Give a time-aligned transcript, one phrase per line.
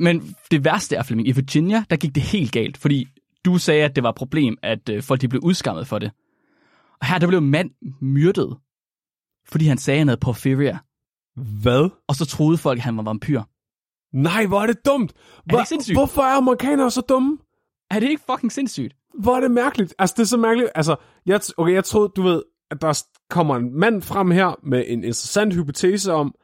[0.00, 3.08] Men det værste er, Flemming, i Virginia, der gik det helt galt, fordi
[3.44, 6.10] du sagde, at det var et problem, at øh, folk de blev udskammet for det.
[7.00, 8.56] Og her der blev en mand myrdet,
[9.48, 10.78] fordi han sagde, at han havde porphyria.
[11.36, 11.90] Hvad?
[12.08, 13.42] Og så troede folk, at han var vampyr.
[14.12, 15.12] Nej, hvor er det dumt.
[15.46, 15.96] det ikke sindssygt?
[15.96, 17.38] Hvorfor er amerikanere så dumme?
[17.90, 18.96] Er det ikke fucking sindssygt?
[19.18, 19.94] Hvor er det mærkeligt.
[19.98, 20.70] Altså, det er så mærkeligt.
[20.74, 20.96] Altså,
[21.26, 24.98] jeg, okay, jeg troede, du ved, at der kommer en mand frem her med en
[24.98, 26.34] interessant hypotese om,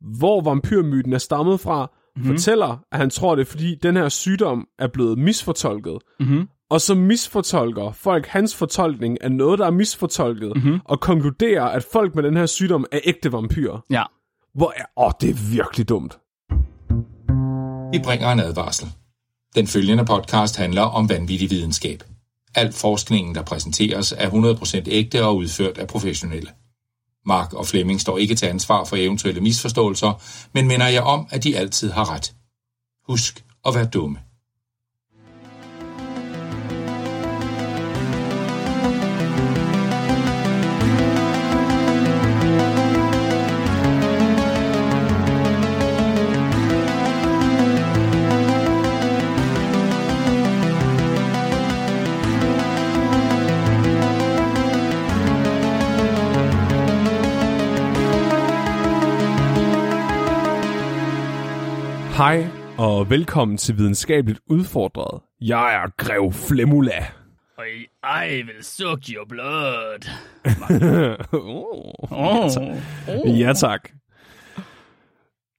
[0.00, 2.30] hvor vampyrmyten er stammet fra, mm-hmm.
[2.30, 5.98] fortæller, at han tror det, er, fordi den her sygdom er blevet misfortolket.
[6.20, 6.48] Mm-hmm.
[6.70, 10.80] Og så misfortolker folk hans fortolkning af noget, der er misfortolket, mm-hmm.
[10.84, 13.84] og konkluderer, at folk med den her sygdom er ægte vampyrer.
[13.90, 14.02] Ja.
[14.54, 14.84] Hvor er...
[14.96, 16.18] Åh, det er virkelig dumt.
[17.92, 18.88] Vi bringer en advarsel.
[19.56, 22.02] Den følgende podcast handler om vanvittig videnskab.
[22.54, 26.48] Al forskningen, der præsenteres, er 100% ægte og udført af professionelle.
[27.26, 30.22] Mark og Flemming står ikke til ansvar for eventuelle misforståelser,
[30.52, 32.34] men minder jeg om, at de altid har ret.
[33.08, 34.18] Husk at være dumme.
[62.16, 62.46] Hej
[62.78, 65.20] og velkommen til Videnskabeligt Udfordret.
[65.40, 67.06] Jeg er Grev Flemula.
[67.56, 67.66] Og
[68.24, 70.08] I will suck your blood.
[71.32, 71.92] oh.
[72.10, 72.50] Oh.
[73.08, 73.40] oh.
[73.40, 73.90] Ja tak.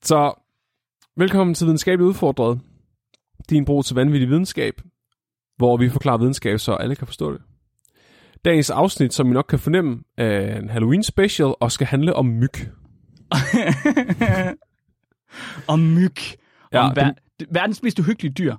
[0.01, 0.33] Så,
[1.17, 2.59] velkommen til Videnskabeligt Udfordret.
[3.49, 4.81] Din bro til vanvittig videnskab,
[5.57, 7.41] hvor vi forklarer videnskab, så alle kan forstå det.
[8.45, 12.25] Dagens afsnit, som I nok kan fornemme, er en Halloween special og skal handle om
[12.25, 12.53] myg.
[15.73, 16.17] om myg.
[16.73, 18.55] Ja, om ver- verdens mest uhyggelige dyr.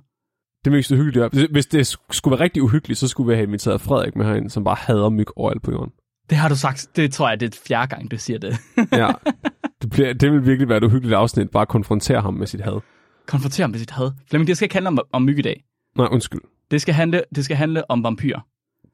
[0.65, 1.47] Det mest uhyggelige dyr.
[1.51, 4.63] Hvis det skulle være rigtig uhyggeligt, så skulle vi have inviteret Frederik med herind, som
[4.63, 5.93] bare hader myg overalt på jorden.
[6.29, 6.87] Det har du sagt.
[6.95, 8.57] Det tror jeg, det er fjerde gang, du siger det.
[9.01, 9.11] ja.
[9.81, 12.79] Det, bliver, det vil virkelig være et uhyggeligt afsnit, bare konfrontere ham med sit had.
[13.27, 14.11] Konfrontere ham med sit had?
[14.29, 15.63] Flemming, det skal ikke handle om, om myg i dag.
[15.97, 16.41] Nej, undskyld.
[16.71, 18.39] Det skal, handle, det skal handle om vampyrer.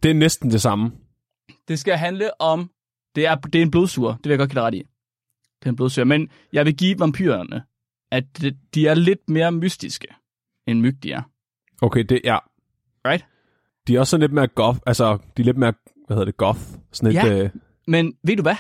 [0.04, 0.92] Det er næsten det samme.
[1.68, 2.70] Det skal handle om...
[3.16, 4.84] Det er, det er en blodsuger, det vil jeg godt give dig ret i.
[5.60, 7.64] Det er en blodsuger, men jeg vil give vampyrerne,
[8.12, 8.24] at
[8.74, 10.08] de er lidt mere mystiske,
[10.68, 11.22] end myg de er.
[11.82, 12.40] Okay, det er...
[13.06, 13.26] Right?
[13.88, 15.74] De er også sådan lidt mere goth, altså, de er lidt mere,
[16.08, 16.60] hvad hedder det, goth.
[16.92, 17.50] Sådan ja, lidt, øh...
[17.88, 18.56] men ved du hvad?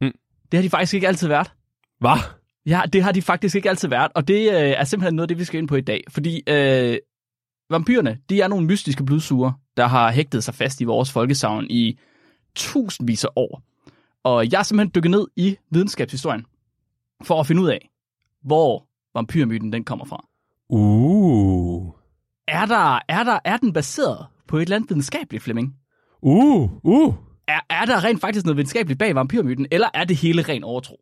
[0.00, 0.12] Mm.
[0.52, 1.52] Det har de faktisk ikke altid været.
[2.00, 2.18] Hvad?
[2.66, 5.28] Ja, det har de faktisk ikke altid været, og det øh, er simpelthen noget af
[5.28, 6.04] det, vi skal ind på i dag.
[6.08, 6.98] Fordi øh,
[7.70, 11.98] vampyrerne, de er nogle mystiske blodsuger, der har hægtet sig fast i vores folkesavn i
[12.54, 13.62] tusindvis af år.
[14.24, 16.46] Og jeg er simpelthen dykket ned i videnskabshistorien
[17.22, 17.90] for at finde ud af,
[18.44, 20.24] hvor vampyrmyten den kommer fra.
[20.68, 21.86] Uh.
[22.48, 25.74] Er, der, er, der, er den baseret på et eller andet videnskabeligt, Flemming?
[26.22, 27.14] Uh, uh.
[27.48, 31.00] Er, er der rent faktisk noget videnskabeligt bag vampyrmyten, eller er det hele ren overtro?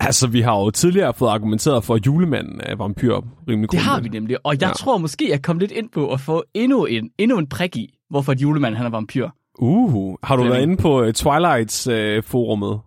[0.00, 4.00] Altså, vi har jo tidligere fået argumenteret for, at julemanden er vampyr rimelig Det har
[4.00, 4.72] vi nemlig, og jeg ja.
[4.72, 7.98] tror måske, jeg kom lidt ind på at få endnu en, endnu en prik i,
[8.10, 9.28] hvorfor et julemanden han er vampyr.
[9.58, 10.52] Uh, har du Flemming.
[10.52, 12.80] været inde på uh, Twilights-forumet?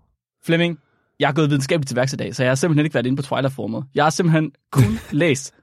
[0.45, 0.79] Flemming,
[1.19, 3.15] jeg har gået videnskabeligt til værks i dag, så jeg har simpelthen ikke været inde
[3.15, 3.83] på Twilight-forumet.
[3.95, 4.83] Jeg har simpelthen kun
[5.21, 5.53] læst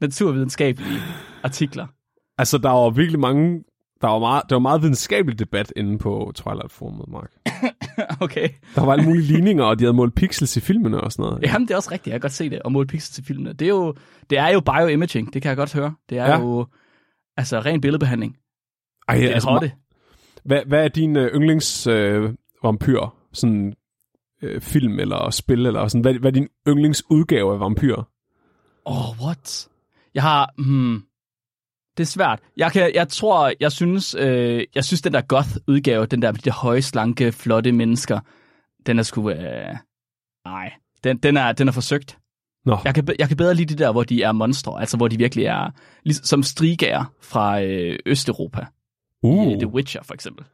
[0.00, 0.98] naturvidenskabelige
[1.42, 1.86] artikler.
[2.38, 3.64] Altså, der var virkelig mange...
[4.00, 7.30] Der var meget, der var meget videnskabelig debat inde på Twilight-forumet, Mark.
[8.24, 8.48] okay.
[8.74, 11.42] Der var alle mulige ligninger, og de havde målt pixels i filmene og sådan noget.
[11.42, 12.06] Jamen, det er også rigtigt.
[12.06, 12.62] Jeg kan godt se det.
[12.62, 13.52] Og måle pixels til filmene.
[13.52, 13.94] Det er jo,
[14.30, 15.34] det er jo bioimaging.
[15.34, 15.94] Det kan jeg godt høre.
[16.10, 16.30] Det er Ja.
[16.30, 16.38] ja.
[16.40, 16.66] jo
[17.36, 18.36] altså ren billedbehandling.
[19.08, 19.72] Ej, Det er altså, hotte.
[20.44, 22.30] hvad, hvad er din uh, yndlings uh,
[22.64, 23.14] vampyr?
[23.32, 23.72] Sådan
[24.42, 26.00] uh, film eller spil eller sådan.
[26.00, 27.96] Hvad, hvad er din yndlingsudgave af vampyr?
[28.84, 29.68] Oh, what?
[30.14, 30.54] Jeg har...
[30.58, 31.02] Hmm,
[31.96, 32.40] det er svært.
[32.56, 36.38] Jeg, kan, jeg tror, jeg synes, øh, jeg synes, den der goth-udgave, den der med
[36.38, 38.20] de høje, slanke, flotte mennesker,
[38.86, 39.30] den er sgu...
[39.30, 39.76] Øh,
[40.44, 40.72] nej,
[41.04, 42.18] den, den, er, den er forsøgt.
[42.64, 45.08] Nå, Jeg kan, jeg kan bedre lide de der, hvor de er monstre, altså hvor
[45.08, 45.70] de virkelig er
[46.04, 48.66] ligesom, som strigager fra øh, Østeuropa.
[49.22, 49.46] Uh.
[49.46, 49.52] uh.
[49.52, 50.44] I The Witcher, for eksempel.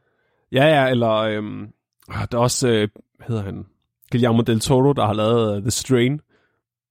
[0.51, 1.67] Ja, ja, eller øhm,
[2.09, 2.87] ah, der er også, øh,
[3.17, 3.65] hvad hedder han?
[4.11, 6.19] Guillermo del Toro, der har lavet uh, The Strain,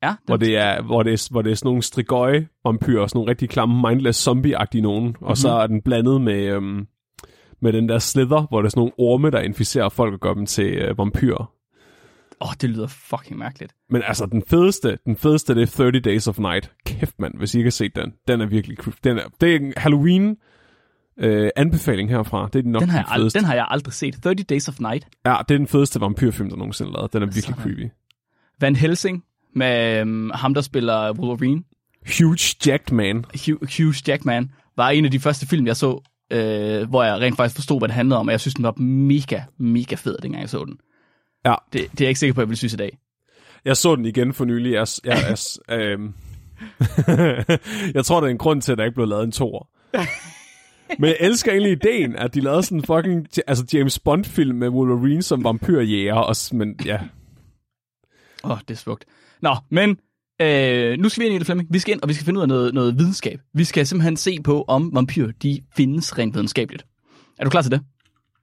[0.03, 3.07] Ja, den, hvor det er, hvor det er, hvor det er sådan nogle strigøje vampyrer,
[3.07, 5.27] sådan nogle rigtig klamme, mindless zombie-agtige nogen, mm-hmm.
[5.27, 6.87] og så er den blandet med, øhm,
[7.61, 10.35] med den der slither, hvor det er sådan nogle orme, der inficerer folk og gør
[10.35, 11.53] dem til øh, vampyrer.
[12.41, 13.75] Åh, oh, det lyder fucking mærkeligt.
[13.91, 16.73] Men altså, den fedeste, den fedeste, det er 30 Days of Night.
[16.87, 18.13] Kæft, mand, hvis I ikke har set den.
[18.29, 18.79] Den er virkelig.
[19.05, 20.37] Den er, det er en Halloween
[21.21, 22.49] øh, anbefaling herfra.
[22.53, 23.39] Det er nok Den har, den jeg fedeste.
[23.39, 24.23] den har jeg aldrig set.
[24.23, 25.09] 30 Days of Night.
[25.27, 27.13] Ja, det er den fedeste vampyrfilm, der nogensinde er lavet.
[27.13, 27.63] Den er virkelig Sådan.
[27.63, 27.91] creepy.
[28.61, 29.25] Van Helsing
[29.55, 31.63] med øhm, ham, der spiller Wolverine.
[32.19, 33.25] Huge Jacked Man.
[33.47, 36.01] Hugh, Hugh Jackman, var en af de første film, jeg så,
[36.33, 38.73] øh, hvor jeg rent faktisk forstod, hvad det handlede om, og jeg synes, den var
[38.81, 40.79] mega, mega fed, dengang jeg så den.
[41.45, 41.55] Ja.
[41.73, 42.99] Det, det er jeg ikke sikker på, jeg vil synes i dag.
[43.65, 44.73] Jeg så den igen for nylig.
[44.73, 45.39] Jeg, jeg, jeg,
[45.79, 46.15] øhm,
[47.95, 49.69] jeg tror, der er en grund til, at der ikke blev lavet en toer.
[50.99, 54.69] Men jeg elsker egentlig ideen, at de lavede sådan en fucking altså James Bond-film med
[54.69, 56.15] Wolverine som vampyrjæger.
[56.15, 56.99] Og, s- men ja,
[58.45, 59.05] Åh, oh, det er smukt.
[59.43, 59.99] Nå, men
[60.43, 61.69] øh, nu skal vi ind i det, Flemming.
[61.73, 63.41] Vi skal ind, og vi skal finde ud af noget, noget videnskab.
[63.55, 66.87] Vi skal simpelthen se på, om vampyrer, de findes rent videnskabeligt.
[67.39, 67.81] Er du klar til det?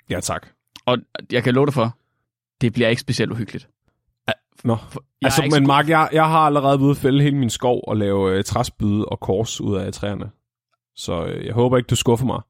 [0.09, 0.47] ja tak.
[0.85, 0.97] Og
[1.31, 1.97] jeg kan love dig for,
[2.61, 3.67] det bliver ikke specielt uhyggeligt.
[4.63, 4.73] Nå.
[4.73, 4.77] Jeg
[5.21, 8.37] altså, men Mark, jeg, jeg har allerede ved at fælde hele min skov og lave
[8.37, 10.29] øh, træsbyde og kors ud af træerne.
[10.95, 12.41] Så øh, jeg håber ikke, du skuffer mig.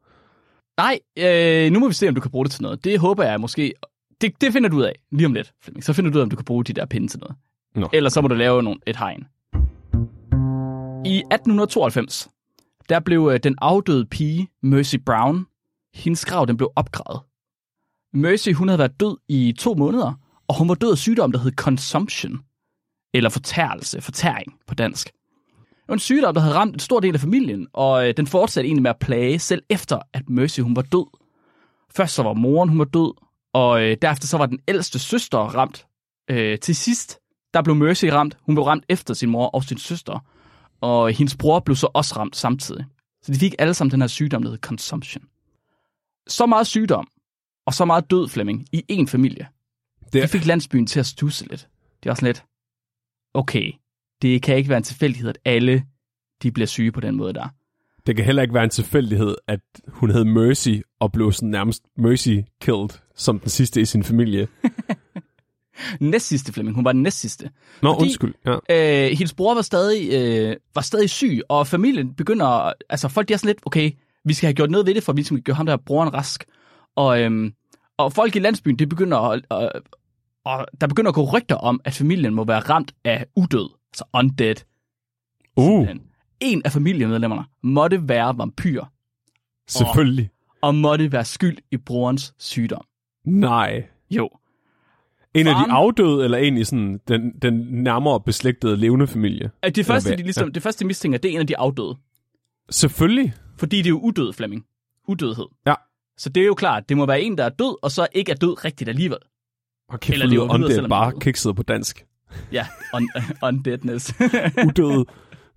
[0.77, 2.83] Nej, øh, nu må vi se, om du kan bruge det til noget.
[2.83, 3.73] Det håber jeg måske...
[4.21, 5.83] Det, det finder du ud af lige om lidt, Flemming.
[5.83, 7.35] Så finder du ud af, om du kan bruge de der pinde til noget.
[7.75, 7.89] Nå.
[7.93, 9.27] Ellers så må du lave nogle, et hegn.
[11.05, 12.29] I 1892,
[12.89, 15.45] der blev øh, den afdøde pige, Mercy Brown,
[15.93, 17.21] hendes grav den blev opgravet.
[18.13, 20.13] Mercy, hun havde været død i to måneder,
[20.47, 22.39] og hun var død af sygdom, der hed consumption,
[23.13, 25.09] eller fortærelse, fortæring på dansk.
[25.83, 28.27] Det var en sygdom, der havde ramt en stor del af familien, og øh, den
[28.27, 31.05] fortsatte egentlig med at plage, selv efter at Mercy hun var død.
[31.95, 33.13] Først så var moren hun var død,
[33.53, 35.87] og øh, derefter så var den ældste søster ramt.
[36.29, 37.19] Øh, til sidst,
[37.53, 38.37] der blev Mercy ramt.
[38.41, 40.19] Hun blev ramt efter sin mor og sin søster,
[40.81, 42.85] og hendes bror blev så også ramt samtidig.
[43.23, 45.23] Så de fik alle sammen den her sygdom, der hedder consumption.
[46.27, 47.07] Så meget sygdom,
[47.65, 49.47] og så meget død, Flemming, i én familie.
[50.13, 51.67] Det- Det fik landsbyen til at stusse lidt.
[52.03, 52.43] Det var sådan lidt,
[53.33, 53.71] okay,
[54.23, 55.83] det kan ikke være en tilfældighed, at alle
[56.43, 57.47] de bliver syge på den måde der.
[58.07, 61.83] Det kan heller ikke være en tilfældighed, at hun hed Mercy og blev sådan nærmest
[61.97, 64.47] Mercy killed som den sidste i sin familie.
[65.99, 67.49] Næst sidste Flemming, hun var den næst sidste.
[67.81, 68.33] Nå, Fordi- undskyld.
[68.45, 68.53] Ja.
[69.05, 73.33] Øh, hendes bror var stadig, øh, var stadig syg, og familien begynder, altså folk de
[73.33, 73.91] er sådan lidt, okay,
[74.25, 76.45] vi skal have gjort noget ved det, for vi skal gøre ham der broren rask.
[76.95, 77.53] Og, øhm,
[77.97, 79.81] og folk i landsbyen, det begynder at, øh,
[80.45, 84.03] og der begynder at gå rygter om, at familien må være ramt af udød, altså
[84.13, 84.55] undead.
[85.55, 86.01] Uh, simpelthen.
[86.39, 88.83] En af familiemedlemmerne måtte være vampyr,
[89.67, 90.29] selvfølgelig.
[90.61, 92.85] og måtte være skyld i brorens sygdom.
[93.25, 93.83] Nej.
[94.09, 94.29] Jo.
[95.33, 97.53] En af de afdøde, eller en i sådan den, den
[97.83, 99.51] nærmere beslægtede levende familie?
[99.61, 101.95] At Det første, de ligesom, det første, de mistænker, det er en af de afdøde.
[102.69, 103.33] Selvfølgelig.
[103.57, 104.65] Fordi det er jo udød, Flemming.
[105.07, 105.45] Udødhed.
[105.67, 105.73] Ja.
[106.17, 108.31] Så det er jo klart, det må være en, der er død, og så ikke
[108.31, 109.17] er død rigtigt alligevel.
[109.89, 111.19] Og kæft, Eller bare han er død.
[111.19, 112.05] kikset på dansk.
[112.51, 112.65] Ja,
[112.95, 114.13] un- undeadness.
[114.67, 115.05] Udøde.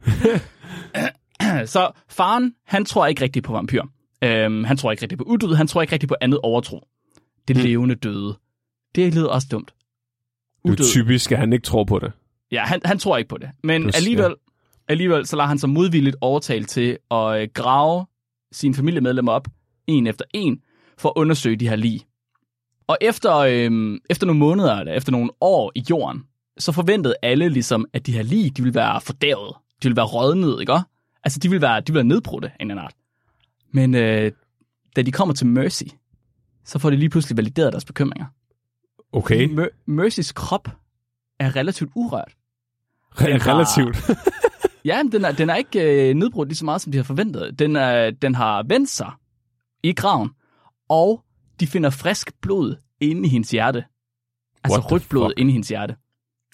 [1.66, 3.82] så faren, han tror ikke rigtigt på vampyr.
[4.24, 6.86] Øhm, han tror ikke rigtigt på udød, han tror ikke rigtigt på andet overtro.
[7.48, 7.62] Det Mm.
[7.62, 8.38] levende døde.
[8.94, 9.74] Det lyder også dumt.
[10.66, 12.12] Det er typisk, at han ikke tror på det.
[12.52, 13.50] Ja, han, han tror ikke på det.
[13.62, 14.34] Men Plus, alligevel,
[14.88, 18.06] alligevel, så lader han sig modvilligt overtale til at øh, grave
[18.52, 19.48] sine familiemedlemmer op,
[19.86, 20.60] en efter en,
[20.98, 22.00] for at undersøge de her lig.
[22.86, 26.24] Og efter, øh, efter nogle måneder, eller efter nogle år i jorden,
[26.58, 29.54] så forventede alle ligesom, at de her lig, de ville være fordævet.
[29.82, 30.84] De ville være rådnet, ikke også?
[31.24, 32.94] Altså, de ville være, de ville være nedbrudte af en eller anden art.
[33.72, 34.32] Men øh,
[34.96, 35.82] da de kommer til Mercy,
[36.64, 38.26] så får de lige pludselig valideret deres bekymringer.
[39.12, 39.44] Okay.
[39.54, 40.68] Mer- Mercys krop
[41.38, 42.34] er relativt urørt.
[43.18, 43.96] Den har- Relativt.
[44.84, 47.58] Ja, den er, den er ikke øh, nedbrudt lige så meget, som de har forventet.
[47.58, 49.10] Den, er, den har vendt sig
[49.82, 50.30] i graven,
[50.88, 51.24] og
[51.60, 53.84] de finder frisk blod inde i hendes hjerte.
[54.64, 55.38] Altså rødt blod fuck?
[55.40, 55.96] inde i hendes hjerte.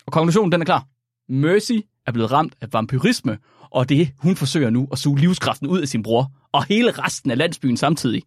[0.07, 0.85] Og konklusionen, den er klar.
[1.29, 1.73] Mercy
[2.07, 3.39] er blevet ramt af vampyrisme,
[3.71, 7.31] og det hun forsøger nu at suge livskraften ud af sin bror, og hele resten
[7.31, 8.23] af landsbyen samtidig.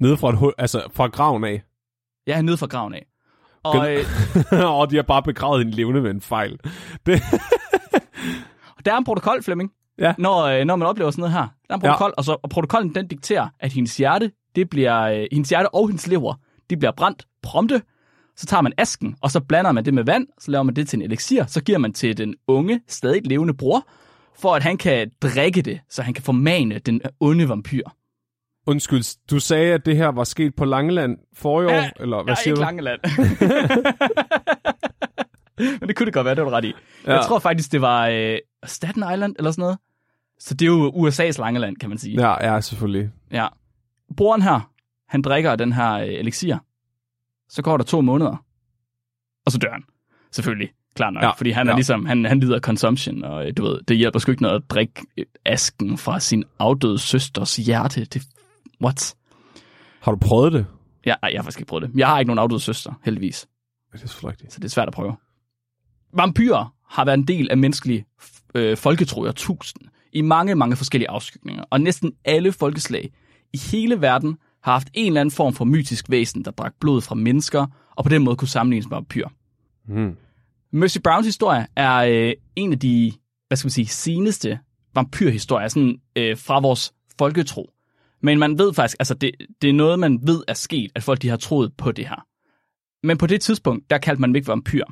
[0.00, 1.62] Nede fra, et hul, altså fra graven af.
[2.26, 3.06] Er nede fra graven af.
[3.62, 4.04] Og, Gen-
[4.58, 6.58] øh, og de har bare begravet en levende med en fejl.
[7.06, 7.22] Det,
[8.84, 10.14] der er en protokol, Flemming, Ja.
[10.18, 11.40] når, øh, når man oplever sådan noget her.
[11.40, 12.14] Der er en protokol, ja.
[12.16, 15.88] og, så, og protokollen den dikterer, at hendes hjerte, det bliver, øh, hendes hjerte og
[15.88, 16.34] hendes lever,
[16.70, 17.82] de bliver brændt prompte.
[18.36, 20.88] Så tager man asken, og så blander man det med vand, så laver man det
[20.88, 23.88] til en elixir, så giver man til den unge, stadig levende bror,
[24.38, 27.82] for at han kan drikke det, så han kan formane den onde vampyr.
[28.66, 32.32] undskyld, du sagde, at det her var sket på Langeland forrige år, Ja, eller hvad
[32.34, 32.60] er siger ikke du?
[32.64, 33.00] Langeland.
[35.80, 36.72] Men det kunne det godt være, det var du ret i.
[37.06, 37.12] Ja.
[37.12, 37.18] Ja.
[37.18, 39.78] Jeg tror faktisk, det var øh, Staten Island eller sådan noget.
[40.38, 42.20] Så det er jo USA's Langeland, kan man sige.
[42.20, 43.10] Ja, ja, selvfølgelig.
[43.32, 43.46] Ja.
[44.16, 44.70] Broren her,
[45.08, 46.56] han drikker den her øh, elixir.
[47.52, 48.44] Så går der to måneder.
[49.46, 49.82] Og så dør han.
[50.30, 50.70] Selvfølgelig.
[50.94, 51.22] Klart nok.
[51.22, 51.76] Ja, fordi han er ja.
[51.76, 54.56] ligesom, han, han lider af consumption, og øh, du ved, det hjælper sgu ikke noget
[54.56, 58.04] at drikke øh, asken fra sin afdøde søsters hjerte.
[58.04, 58.22] Det,
[58.82, 59.14] what?
[60.00, 60.66] Har du prøvet det?
[61.06, 61.90] Ja, jeg har faktisk ikke prøvet det.
[61.98, 63.46] Jeg har ikke nogen afdøde søster, heldigvis.
[63.92, 64.52] Det er selvfølgelig rigtigt.
[64.52, 65.16] Så det er svært at prøve.
[66.14, 68.04] Vampyrer har været en del af menneskelig
[68.54, 69.82] øh, folketro i tusind.
[70.12, 71.64] i mange, mange forskellige afskygninger.
[71.70, 73.12] Og næsten alle folkeslag
[73.52, 77.00] i hele verden har haft en eller anden form for mytisk væsen, der drak blod
[77.00, 77.66] fra mennesker,
[77.96, 79.28] og på den måde kunne sammenlignes med vampyr.
[79.88, 80.16] Mm.
[80.72, 83.12] Mercy Browns historie er øh, en af de,
[83.48, 84.58] hvad skal man sige, seneste
[84.94, 87.70] vampyrhistorier sådan, øh, fra vores folketro.
[88.22, 89.30] Men man ved faktisk, altså det,
[89.62, 92.26] det er noget, man ved er sket, at folk de har troet på det her.
[93.06, 94.84] Men på det tidspunkt, der kaldte man dem ikke vampyr.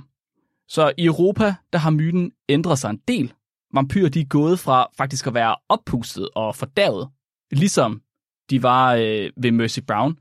[0.68, 3.32] Så i Europa, der har myten ændret sig en del.
[3.74, 7.08] Vampyrer, de er gået fra faktisk at være oppustet og fordærvet,
[7.52, 8.02] ligesom
[8.50, 10.18] de var øh, ved Mercy Brown,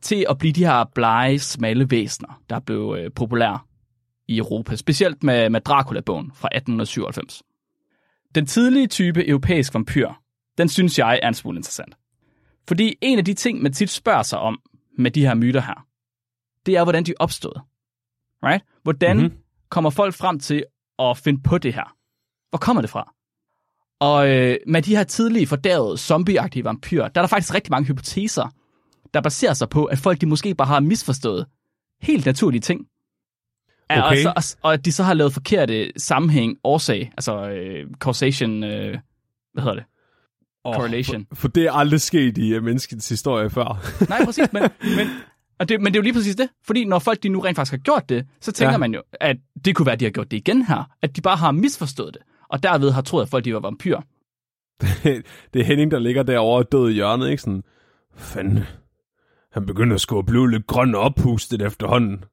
[0.00, 3.58] til at blive de her blege, smalle væsener, der blev øh, populære
[4.28, 7.42] i Europa, specielt med, med Dracula-bogen fra 1897.
[8.34, 10.10] Den tidlige type europæisk vampyr,
[10.58, 11.94] den synes jeg er en smule interessant.
[12.68, 14.60] Fordi en af de ting, man tit spørger sig om
[14.98, 15.86] med de her myter her,
[16.66, 17.60] det er, hvordan de opstod.
[18.42, 18.64] Right?
[18.82, 19.24] Hvordan Mhm.
[19.26, 19.38] mm-hmm.
[19.68, 20.64] kommer folk frem til
[20.98, 21.96] at finde på det her?
[22.50, 23.14] Hvor kommer det fra?
[24.00, 27.86] Og øh, med de her tidlige fordærvede zombieagtige vampyrer, der er der faktisk rigtig mange
[27.86, 28.54] hypoteser,
[29.14, 31.46] der baserer sig på, at folk de måske bare har misforstået
[32.02, 32.86] helt naturlige ting.
[33.90, 34.26] Ja, Okay.
[34.36, 38.98] Og, så, og at de så har lavet forkerte sammenhæng, årsag, altså øh, causation, øh,
[39.52, 39.84] hvad hedder det?
[40.64, 41.26] Oh, Correlation.
[41.28, 43.82] For, for det er aldrig sket i uh, menneskets historie før.
[44.08, 44.62] Nej, præcis, men,
[44.96, 45.08] men,
[45.58, 46.48] og det, men det er jo lige præcis det.
[46.66, 48.78] Fordi når folk de nu rent faktisk har gjort det, så tænker ja.
[48.78, 50.90] man jo, at det kunne være, at de har gjort det igen her.
[51.02, 52.22] At de bare har misforstået det.
[52.50, 54.00] Og derved har troet, at folk de var vampyrer.
[55.52, 57.62] det er Henning, der ligger derovre død i hjørnet, ikke sådan?
[58.14, 58.64] Fanden.
[59.52, 62.24] Han begynder at skulle blive lidt grøn og oppustet efterhånden.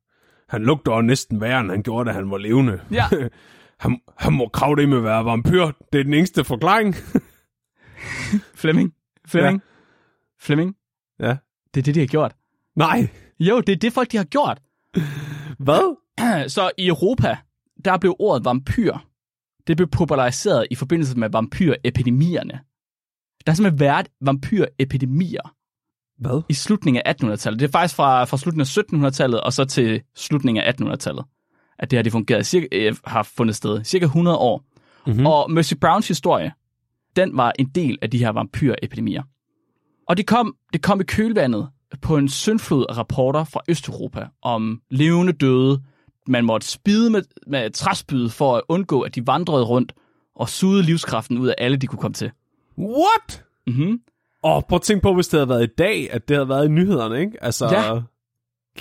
[0.49, 2.81] Han lugter jo næsten værre, end han gjorde, da han var levende.
[2.91, 3.03] Ja.
[3.83, 5.65] han, han må krave det med at være vampyr.
[5.93, 6.95] Det er den eneste forklaring.
[8.61, 8.93] Flemming.
[9.27, 9.61] Flemming.
[9.61, 10.45] Ja.
[10.45, 10.75] Flemming.
[11.19, 11.37] ja.
[11.73, 12.35] Det er det, de har gjort.
[12.75, 13.07] Nej.
[13.39, 14.61] Jo, det er det, folk de har gjort.
[15.59, 15.97] Hvad?
[16.55, 17.37] Så i Europa,
[17.85, 18.93] der blev ordet vampyr,
[19.67, 22.59] det blev populariseret i forbindelse med vampyrepidemierne.
[23.45, 25.53] Der har simpelthen været vampyrepidemier
[26.17, 26.41] Hvad?
[26.49, 27.59] i slutningen af 1800-tallet.
[27.59, 31.25] Det er faktisk fra, fra slutningen af 1700-tallet og så til slutningen af 1800-tallet,
[31.79, 33.83] at det her det fungerede, cirka, øh, har fundet sted.
[33.83, 34.57] Cirka 100 år.
[34.57, 35.13] Mhm.
[35.13, 35.25] Mm-hmm.
[35.25, 36.51] Og Mercy Browns historie,
[37.15, 39.23] den var en del af de her vampyrepidemier.
[40.07, 41.69] Og det kom, det kom i kølvandet
[42.01, 45.81] på en syndflod af rapporter fra Østeuropa om levende døde.
[46.27, 49.93] Man måtte spide med, med træspyd for at undgå, at de vandrede rundt
[50.35, 52.31] og sugede livskraften ud af alle, de kunne komme til.
[52.79, 53.45] What?
[53.67, 53.99] Mm-hmm.
[54.43, 56.65] Åh, prøv at tænke på, hvis det havde været i dag, at det havde været
[56.65, 57.43] i nyhederne, ikke?
[57.43, 57.99] Altså, Ja.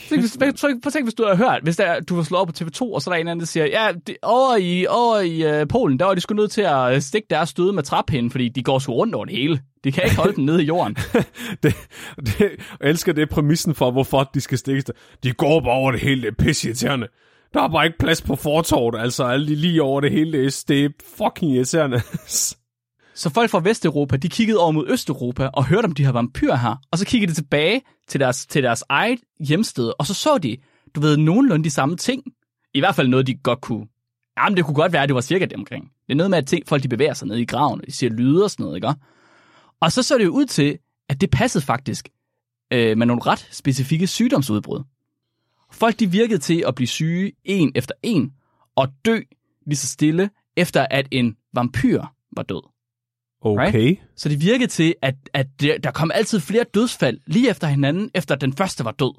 [0.09, 2.47] Tænk, hvis, prøv, at tænke, hvis du har hørt, hvis der, du var slået op
[2.49, 5.19] på TV2, og så er der en anden, der siger, ja, det, over i, over
[5.21, 7.83] i uh, Polen, der var de sgu nødt til at øh, stikke deres støde med
[7.83, 9.61] træpinden, fordi de går sgu rundt over det hele.
[9.85, 10.97] De kan ikke holde den nede i jorden.
[11.62, 11.76] det,
[12.17, 12.50] det, jeg
[12.81, 14.93] elsker det præmissen for, hvorfor de skal stikkes der.
[15.23, 17.09] De går bare over det hele, det er pisseirriterende.
[17.56, 20.46] Der er bare ikke plads på fortorvet, altså alle de lige over det hele, det
[20.46, 22.00] er, det er fucking irriterende.
[23.14, 26.56] Så folk fra Vesteuropa, de kiggede over mod Østeuropa og hørte om de her vampyrer
[26.56, 30.38] her, og så kiggede de tilbage til deres, til deres eget hjemsted, og så så
[30.38, 30.56] de,
[30.94, 32.22] du ved, nogenlunde de samme ting.
[32.75, 33.86] I hvert fald noget, de godt kunne...
[34.38, 35.84] Jamen, det kunne godt være, at det var cirka det omkring.
[35.84, 37.92] Det er noget med, at ting, folk de bevæger sig ned i graven, og de
[37.92, 38.94] siger lyde og sådan noget, ikke?
[39.80, 42.08] Og så så det jo ud til, at det passede faktisk
[42.72, 44.82] øh, med nogle ret specifikke sygdomsudbrud.
[45.73, 48.32] Folk de virkede til at blive syge en efter en,
[48.76, 49.20] og dø
[49.66, 52.04] lige så stille, efter at en vampyr
[52.37, 52.62] var død.
[53.40, 53.96] Okay.
[54.16, 58.11] Så det virkede til, at, at der, der kom altid flere dødsfald lige efter hinanden,
[58.14, 59.14] efter den første var død.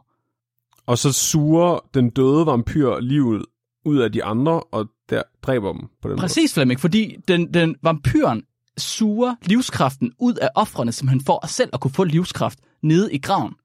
[0.85, 3.45] Og så suger den døde vampyr livet
[3.85, 7.75] ud af de andre, og der dræber dem på den Præcis, Flemming, fordi den, den
[7.83, 8.43] vampyren
[8.77, 13.17] suger livskraften ud af offrene, simpelthen for at selv at kunne få livskraft nede i
[13.17, 13.55] graven.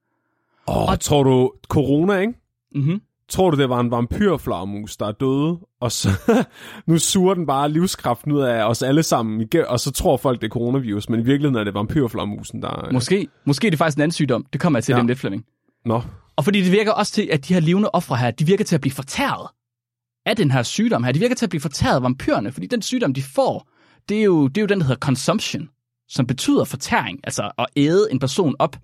[0.67, 0.87] måde.
[0.89, 2.33] Oh, tror du, corona, ikke?
[2.75, 3.01] Mm-hmm.
[3.29, 6.09] Tror du, det var en vampyrflagermus, der er døde, og så
[6.87, 10.41] nu suger den bare livskraften ud af os alle sammen, igen, og så tror folk,
[10.41, 12.89] det er coronavirus, men i virkeligheden er det vampyrflagermusen, der...
[12.91, 14.45] Måske, måske er det faktisk en anden sygdom.
[14.53, 14.99] Det kommer jeg til ja.
[14.99, 15.45] dem lidt, Flemming.
[15.85, 16.01] Nå,
[16.35, 18.75] Og fordi det virker også til, at de her levende ofre her, de virker til
[18.75, 19.47] at blive fortæret
[20.25, 21.11] af den her sygdom her.
[21.11, 23.69] De virker til at blive fortæret af vampyrerne, fordi den sygdom, de får,
[24.09, 25.69] det er jo, det er jo den, der hedder consumption,
[26.09, 28.77] som betyder fortæring, altså at æde en person op.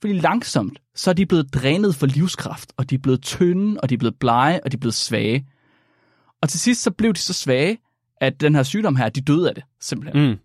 [0.00, 3.88] Fordi langsomt, så er de blevet drænet for livskraft, og de er blevet tynde, og
[3.88, 5.46] de er blevet blege, og de er blevet svage.
[6.42, 7.78] Og til sidst så blev de så svage,
[8.20, 10.30] at den her sygdom her, de døde af det, simpelthen.
[10.30, 10.38] Mm.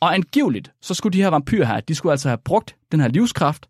[0.00, 3.08] Og angiveligt, så skulle de her vampyrer her, de skulle altså have brugt den her
[3.08, 3.68] livskraft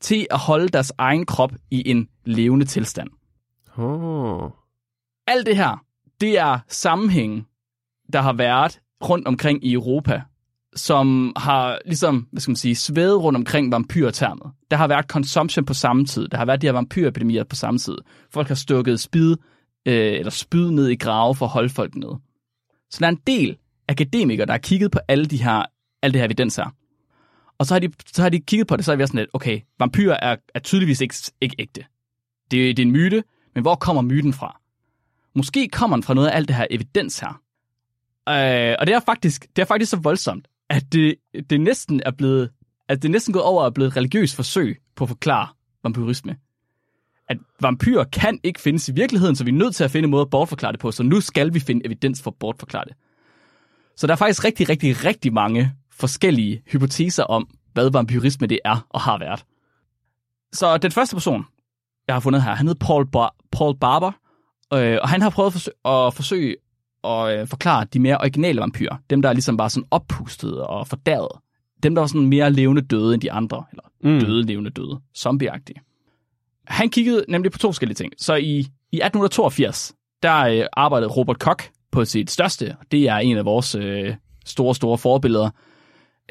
[0.00, 3.08] til at holde deres egen krop i en levende tilstand.
[3.76, 4.50] Oh.
[5.26, 5.84] Alt det her,
[6.20, 7.46] det er sammenhængen,
[8.12, 10.22] der har været rundt omkring i Europa,
[10.76, 14.52] som har ligesom, hvad skal man sige, svævet rundt omkring vampyrtermet.
[14.70, 16.28] Der har været consumption på samme tid.
[16.28, 17.96] Der har været de her vampyrepidemier på samme tid.
[18.30, 19.36] Folk har stukket spid,
[19.86, 22.18] øh, eller spyd ned i grave for at holde folk nede.
[22.90, 23.56] Så der er en del
[23.88, 25.62] akademikere, der har kigget på alle de her,
[26.02, 26.74] alle det her evidens her.
[27.58, 29.30] Og så har, de, så har de kigget på det, så er vi sådan lidt,
[29.32, 31.84] okay, vampyrer er, er tydeligvis ikke, ikke ægte.
[32.50, 33.24] Det, det er en myte,
[33.54, 34.60] men hvor kommer myten fra?
[35.34, 37.40] Måske kommer den fra noget af alt det her evidens her.
[38.28, 41.14] Øh, og det er faktisk, det er faktisk så voldsomt, at det,
[41.50, 42.50] det næsten er blevet,
[42.88, 45.48] at det næsten gået over og blevet et religiøst forsøg på at forklare
[45.84, 46.36] vampyrisme.
[47.28, 50.10] At vampyrer kan ikke findes i virkeligheden, så vi er nødt til at finde en
[50.10, 52.94] måde at bortforklare det på, så nu skal vi finde evidens for at bortforklare det.
[53.96, 58.86] Så der er faktisk rigtig, rigtig, rigtig mange forskellige hypoteser om, hvad vampyrisme det er
[58.90, 59.44] og har været.
[60.52, 61.44] Så den første person,
[62.06, 64.12] jeg har fundet her, han hedder Paul, Bar- Paul Barber,
[64.74, 66.56] øh, og han har prøvet at forsøge, at, forsøge
[67.04, 68.96] at øh, forklare de mere originale vampyrer.
[69.10, 71.40] Dem, der er ligesom bare sådan oppustede og fordærede.
[71.82, 74.20] Dem, der var sådan mere levende døde end de andre, eller mm.
[74.20, 75.80] døde levende døde, zombieagtige.
[76.66, 78.12] Han kiggede nemlig på to forskellige ting.
[78.18, 78.58] Så i,
[78.92, 83.44] i 1882, der øh, arbejdede Robert Koch på sit største, og det er en af
[83.44, 85.50] vores øh, store, store forbilleder.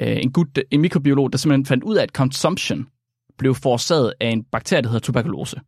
[0.00, 2.86] Øh, en, gut, en mikrobiolog, der simpelthen fandt ud af, at consumption
[3.38, 5.60] blev forårsaget af en bakterie, der hedder tuberkulose.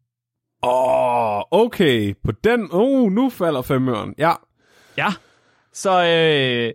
[0.62, 2.14] Åh, oh, okay.
[2.24, 2.68] På den...
[2.72, 4.14] Uh, nu falder femøren.
[4.18, 4.32] Ja.
[4.98, 5.08] Ja.
[5.72, 6.72] Så øh,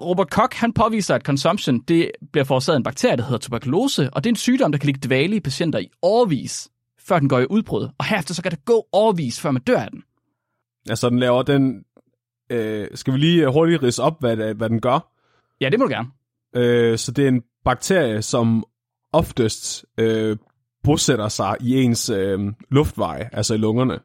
[0.00, 4.10] Robert Koch, han påviser, at consumption det bliver forårsaget af en bakterie, der hedder tuberkulose,
[4.12, 6.68] og det er en sygdom, der kan ligge dvale i patienter i årvis,
[6.98, 7.88] før den går i udbrud.
[7.98, 10.02] Og herefter så kan det gå årvis, før man dør af den.
[10.88, 11.84] Altså, den laver den...
[12.50, 15.12] Øh, skal vi lige hurtigt rise op, hvad, hvad den gør?
[15.60, 16.08] Ja, det må du gerne.
[16.56, 18.64] Øh, så det er en bakterie, som
[19.12, 20.36] oftest øh,
[20.84, 23.98] bosætter sig i ens øh, luftveje, altså i lungerne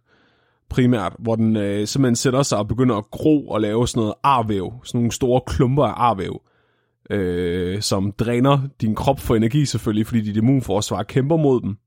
[0.70, 4.14] primært, hvor den øh, simpelthen sætter sig og begynder at gro og lave sådan noget
[4.24, 6.42] arvæv, sådan nogle store klumper af arvæv,
[7.10, 11.78] øh, som dræner din krop for energi selvfølgelig, fordi dit immunforsvar kæmper mod dem,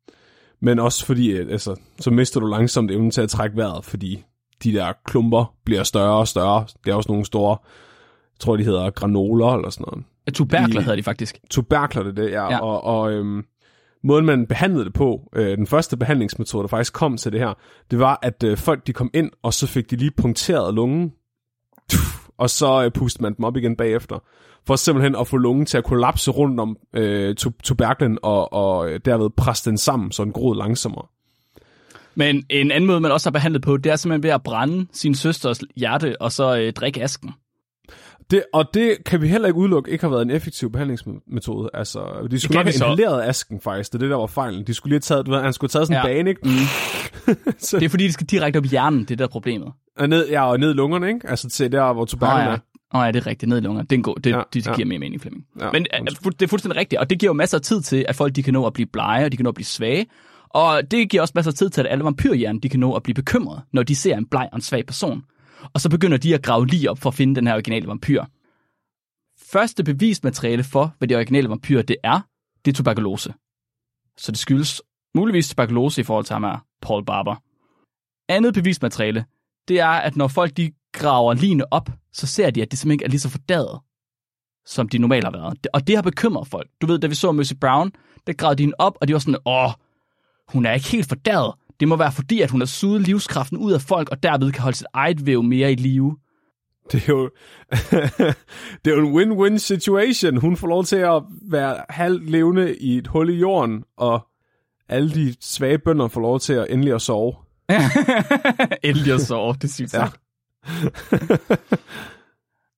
[0.61, 4.25] men også fordi, altså, så mister du langsomt evnen til at trække vejret, fordi
[4.65, 6.65] de der klumper bliver større og større.
[6.85, 7.57] Det er også nogle store,
[8.35, 10.05] jeg tror de hedder granoler eller sådan noget.
[10.35, 11.39] Tuberkler de, hedder de faktisk.
[11.51, 12.51] Tuberkler, det det, ja.
[12.51, 12.59] ja.
[12.61, 13.45] Og, og øhm,
[14.05, 17.55] måden man behandlede det på, øh, den første behandlingsmetode, der faktisk kom til det her,
[17.91, 21.13] det var, at øh, folk de kom ind, og så fik de lige punkteret lungen,
[22.39, 24.19] og så øh, pustede man dem op igen bagefter,
[24.67, 29.01] for simpelthen at få lungen til at kollapse rundt om øh, tuberklen, og, og øh,
[29.05, 31.07] derved presse den sammen, så den groede langsommere.
[32.15, 34.87] Men en anden måde, man også har behandlet på, det er simpelthen ved at brænde
[34.93, 37.31] sin søsters hjerte, og så øh, drikke asken.
[38.33, 41.71] Det, og det kan vi heller ikke udelukke ikke har været en effektiv behandlingsmetode.
[41.75, 43.93] Altså, de skulle nok have inhaleret asken faktisk.
[43.93, 44.67] Det er det, der var fejlen.
[44.67, 46.11] De skulle lige have taget, ved, han skulle have taget sådan ja.
[46.11, 46.41] en bane, ikke?
[46.45, 47.55] Mm.
[47.59, 47.79] så.
[47.79, 49.73] Det er fordi, det skal direkte op i hjernen, det er der problemet.
[49.99, 51.29] Og ned, ja, og ned i lungerne, ikke?
[51.29, 52.53] Altså til der, hvor tubakken oh, ja.
[52.53, 52.59] er.
[52.95, 53.49] Åh oh, ja, det er rigtigt.
[53.49, 53.87] Ned i lungerne.
[53.87, 54.75] Det, er en god, det, ja, det, det ja.
[54.75, 55.45] giver mere mening, Flemming.
[55.61, 58.17] Ja, Men det er fuldstændig rigtigt, og det giver jo masser af tid til, at
[58.17, 60.07] folk de kan nå at blive blege, og de kan nå at blive svage.
[60.51, 63.03] Og det giver også masser af tid til, at alle vampyrhjernen de kan nå at
[63.03, 65.23] blive bekymrede, når de ser en bleg og en svag person.
[65.75, 68.25] Og så begynder de at grave lige op for at finde den her originale vampyr
[69.53, 72.21] første bevismateriale for, hvad det originale vampyr det er,
[72.65, 73.35] det er tuberkulose.
[74.17, 74.83] Så det skyldes
[75.15, 77.37] muligvis tuberkulose i forhold til ham her, Paul Barber.
[78.29, 79.25] Andet bevismateriale,
[79.69, 82.93] det er, at når folk de graver lignende op, så ser de, at det simpelthen
[82.93, 83.81] ikke er lige så fordaget,
[84.67, 85.67] som de normalt har været.
[85.73, 86.71] Og det har bekymret folk.
[86.81, 87.93] Du ved, da vi så Mercy Brown,
[88.27, 89.71] der gravede de hende op, og de var sådan, åh,
[90.49, 91.55] hun er ikke helt fordaget.
[91.83, 94.63] Det må være fordi, at hun har suget livskraften ud af folk, og derved kan
[94.63, 96.17] holde sit eget væv mere i live.
[96.93, 97.31] Det er jo,
[98.85, 100.37] det er jo en win-win situation.
[100.37, 104.29] Hun får lov til at være halvt levende i et hul i jorden, og
[104.89, 107.35] alle de svage bønder får lov til at endelig at sove.
[108.85, 110.11] endelig at sove, det synes jeg.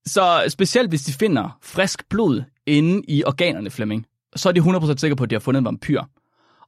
[0.06, 4.96] så specielt hvis de finder frisk blod inde i organerne, Flemming, så er de 100%
[4.96, 6.02] sikre på, at de har fundet en vampyr.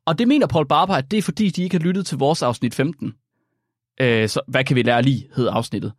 [0.06, 2.42] Og det mener Paul Barber, at det er fordi, de ikke har lyttet til vores
[2.42, 3.14] afsnit 15.
[4.00, 5.92] Øh, så hvad kan vi lære lige, hed afsnittet.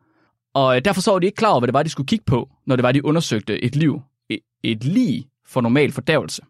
[0.53, 2.25] Og øh, derfor så var de ikke klar over, hvad det var, de skulle kigge
[2.25, 6.41] på, når det var, de undersøgte et liv, et, et lig for normal fordævelse.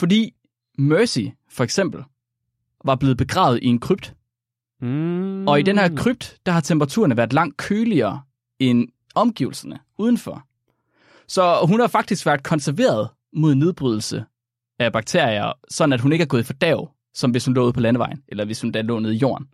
[0.00, 0.34] Fordi
[0.78, 2.04] Mercy, for eksempel,
[2.84, 4.14] var blevet begravet i en krypt.
[4.80, 5.48] Mm.
[5.48, 8.22] Og i den her krypt, der har temperaturerne været langt køligere
[8.58, 10.46] end omgivelserne udenfor.
[11.28, 14.24] Så hun har faktisk været konserveret mod nedbrydelse
[14.80, 17.72] af bakterier, sådan at hun ikke er gået i fordav, som hvis hun lå ude
[17.72, 19.46] på landevejen, eller hvis hun da lå nede i jorden.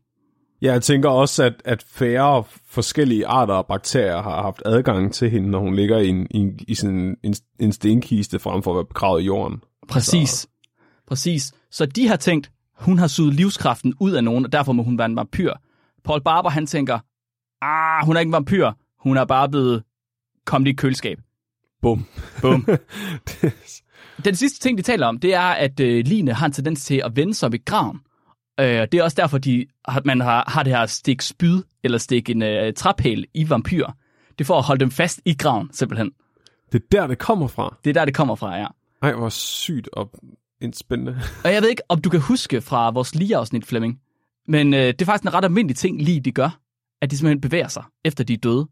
[0.63, 5.31] Ja, jeg tænker også, at, at færre forskellige arter af bakterier har haft adgang til
[5.31, 8.75] hende, når hun ligger i, en, i, i sådan en, en stenkiste, frem for at
[8.75, 9.63] være begravet i jorden.
[9.89, 10.31] Præcis.
[10.31, 10.49] Så.
[11.09, 11.53] Præcis.
[11.71, 14.99] Så de har tænkt, hun har suget livskraften ud af nogen, og derfor må hun
[14.99, 15.53] være en vampyr.
[16.05, 16.99] Paul Barber, han tænker,
[17.63, 19.83] ah, hun er ikke en vampyr, hun er bare blevet
[20.45, 21.19] kommet i køleskab.
[21.83, 22.07] Bum.
[22.41, 22.67] Bum.
[24.25, 27.03] Den sidste ting, de taler om, det er, at øh, Line har en tendens til
[27.05, 28.01] at vende sig i graven.
[28.61, 31.99] Øh, det er også derfor, de, at man har, har det her stik spyd, eller
[31.99, 33.87] stik en øh, træpæl i vampyr.
[34.29, 36.11] Det er for at holde dem fast i graven, simpelthen.
[36.73, 37.77] Det er der, det kommer fra.
[37.85, 38.67] Det er der, det kommer fra, ja.
[39.03, 40.11] Ej, hvor sygt og
[40.73, 41.21] spændende.
[41.45, 44.01] Og jeg ved ikke, om du kan huske fra vores lige-afsnit, Flemming,
[44.49, 46.61] men øh, det er faktisk en ret almindelig ting, lige de gør,
[47.03, 48.69] at de simpelthen bevæger sig, efter de er døde.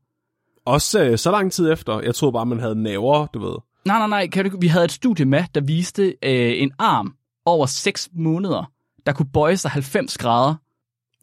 [0.67, 2.01] Også øh, så lang tid efter.
[2.01, 3.57] Jeg troede bare, man havde naver, du ved.
[3.85, 4.27] Nej, nej, nej.
[4.29, 7.15] Kan du, vi havde et studie med, der viste øh, en arm
[7.47, 8.71] over 6 måneder,
[9.07, 10.55] der kunne bøje sig 90 grader.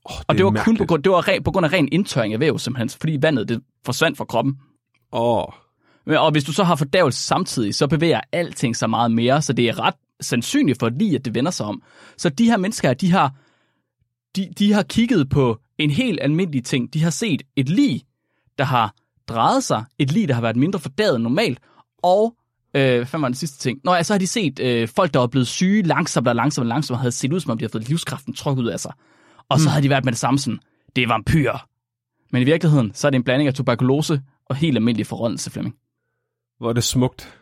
[0.06, 0.88] Oh, det Og det var kun på, mærkeligt.
[0.90, 3.62] grund- det var ren, på grund af ren indtørring af væv, simpelthen, fordi vandet det
[3.86, 4.58] forsvandt fra kroppen.
[5.12, 5.44] Åh,
[6.06, 9.54] Men- Og hvis du så har fordævelse samtidig, så bevæger alting sig meget mere, så
[9.54, 11.82] det er ret sandsynligt for lige, at det vender sig om.
[12.18, 13.34] Så de her mennesker, de har,
[14.36, 16.94] de, de har kigget på en helt almindelig ting.
[16.94, 18.02] De har set et lig,
[18.58, 18.94] der har
[19.28, 21.60] drejet sig, et lig, der har været mindre fordaget end normalt,
[22.04, 22.36] og
[22.74, 23.80] øh, hvad var den sidste ting?
[23.84, 26.64] Nå ja, så har de set øh, folk, der var blevet syge langsomt og langsomt
[26.66, 28.94] og langsomt, havde set ud, som om de havde fået livskraften trukket ud af sig.
[29.50, 30.60] Og så havde de været med det samme sådan,
[30.96, 31.68] det er vampyrer.
[32.32, 35.76] Men i virkeligheden, så er det en blanding af tuberkulose og helt almindelig forrådnelse, Flemming.
[36.58, 37.38] hvor er det smukt.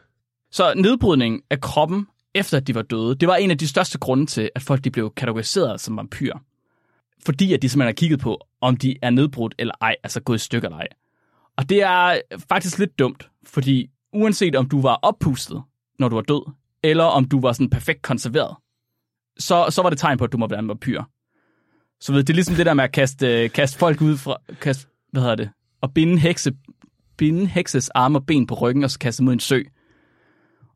[0.52, 3.98] Så nedbrydning af kroppen, efter at de var døde, det var en af de største
[3.98, 6.40] grunde til, at folk de blev kategoriseret som vampyrer.
[7.26, 10.36] Fordi at de simpelthen har kigget på, om de er nedbrudt eller ej, altså gået
[10.36, 10.88] i stykker eller ej.
[11.58, 15.64] Og det er faktisk lidt dumt, fordi uanset om du var oppustet,
[16.00, 16.52] når du var død,
[16.84, 18.56] eller om du var sådan perfekt konserveret,
[19.40, 21.04] så, så var det tegn på, at du må være en vampyr.
[22.02, 24.38] Så ved, det er ligesom det der med at kaste, øh, kaste folk ud fra,
[24.62, 25.50] kaste, hvad hedder det,
[25.82, 26.52] og binde, hekse,
[27.18, 29.62] binde hekses arme og ben på ryggen, og så kaste dem ud i en sø.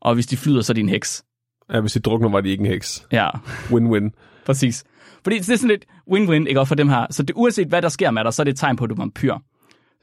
[0.00, 1.24] Og hvis de flyder, så er de en heks.
[1.72, 3.06] Ja, hvis de drukner, var de ikke en heks.
[3.12, 3.28] Ja,
[3.70, 4.10] Win-win.
[4.46, 4.84] præcis.
[5.22, 7.06] Fordi det er sådan lidt win-win, ikke også for dem her.
[7.10, 8.90] Så det, uanset hvad der sker med dig, så er det et tegn på, at
[8.90, 9.34] du er vampyr.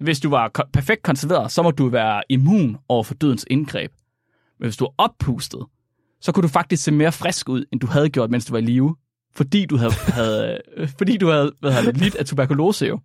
[0.01, 3.91] Hvis du var ko- perfekt konserveret, så må du være immun over for dødens indgreb.
[4.59, 5.65] Men hvis du er oppustet,
[6.21, 8.59] så kunne du faktisk se mere frisk ud, end du havde gjort, mens du var
[8.59, 8.95] i live.
[9.35, 12.99] Fordi du havde, havde, øh, fordi du havde hvad det, lidt af tuberkulose jo.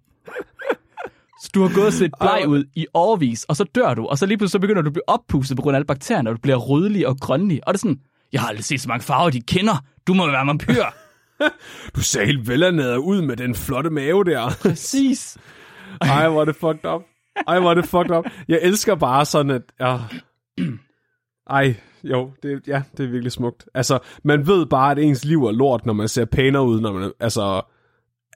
[1.42, 4.18] Så du har gået og set bleg ud i overvis, og så dør du, og
[4.18, 6.36] så lige pludselig så begynder du at blive oppustet på grund af alle bakterierne, og
[6.36, 7.60] du bliver rødlig og grønlig.
[7.68, 8.00] Og det er sådan,
[8.32, 9.84] jeg har aldrig set så mange farver, de kender.
[10.06, 10.84] Du må være vampyr.
[11.96, 14.50] Du ser helt velernæret ud med den flotte mave der.
[14.62, 15.38] Præcis.
[16.00, 17.02] Ej, hvor er det fucked up.
[17.46, 18.26] Ej, hvor er det fucked up.
[18.48, 19.62] Jeg elsker bare sådan, at...
[19.80, 19.98] Ja.
[21.50, 23.66] Ej, jo, det, ja, det er virkelig smukt.
[23.74, 26.92] Altså, man ved bare, at ens liv er lort, når man ser pænere ud, når
[26.92, 27.62] man altså,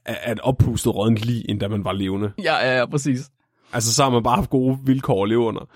[0.05, 2.31] er et oppustet rådent lige, end da man var levende.
[2.43, 3.29] Ja, ja, ja, præcis.
[3.73, 5.69] Altså, så har man bare haft gode vilkår at leve under.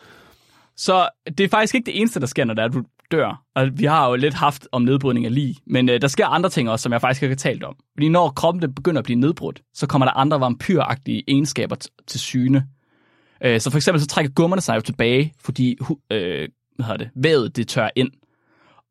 [0.77, 3.43] Så det er faktisk ikke det eneste, der sker, når det er, du dør.
[3.55, 6.49] Og vi har jo lidt haft om nedbrydning af lig, men øh, der sker andre
[6.49, 7.75] ting også, som jeg faktisk ikke har talt om.
[7.95, 11.75] Fordi når kroppen den begynder at blive nedbrudt, så kommer der andre vampyragtige egenskaber
[12.07, 12.67] til syne.
[13.43, 15.77] Øh, så for eksempel så trækker gummerne sig jo tilbage, fordi
[16.11, 18.11] øh, hvad hedder det, vævet det tør ind.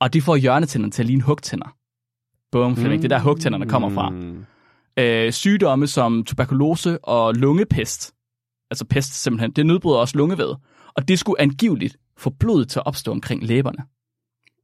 [0.01, 1.77] Og de får hjørnetænderne til at ligne hugtænder.
[2.53, 4.11] Bum, Flemming, det er der hugtænderne kommer fra.
[4.11, 4.45] Mm.
[4.99, 8.15] øh, sygdomme som tuberkulose og lungepest,
[8.71, 10.57] altså pest simpelthen, det nedbryder også lungevævet.
[10.97, 13.85] Og det skulle angiveligt få blodet til at opstå omkring læberne.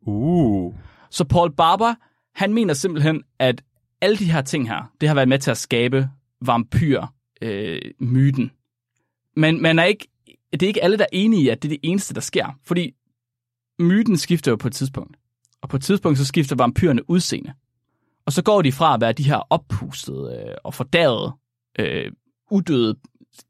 [0.06, 0.74] Uh.
[1.10, 1.94] Så Paul Barber,
[2.34, 3.62] han mener simpelthen, at
[4.00, 6.08] alle de her ting her, det har været med til at skabe
[6.40, 8.44] vampyr-myten.
[8.44, 8.50] Øh,
[9.36, 10.08] Men man er ikke,
[10.52, 12.58] det er ikke alle, der er enige i, at det er det eneste, der sker.
[12.64, 12.94] Fordi
[13.78, 15.16] myten skifter jo på et tidspunkt.
[15.62, 17.52] Og på et tidspunkt, så skifter vampyrerne udseende.
[18.26, 21.32] Og så går de fra at være de her oppustede øh, og fordærede,
[21.78, 22.12] øh,
[22.50, 22.98] udøde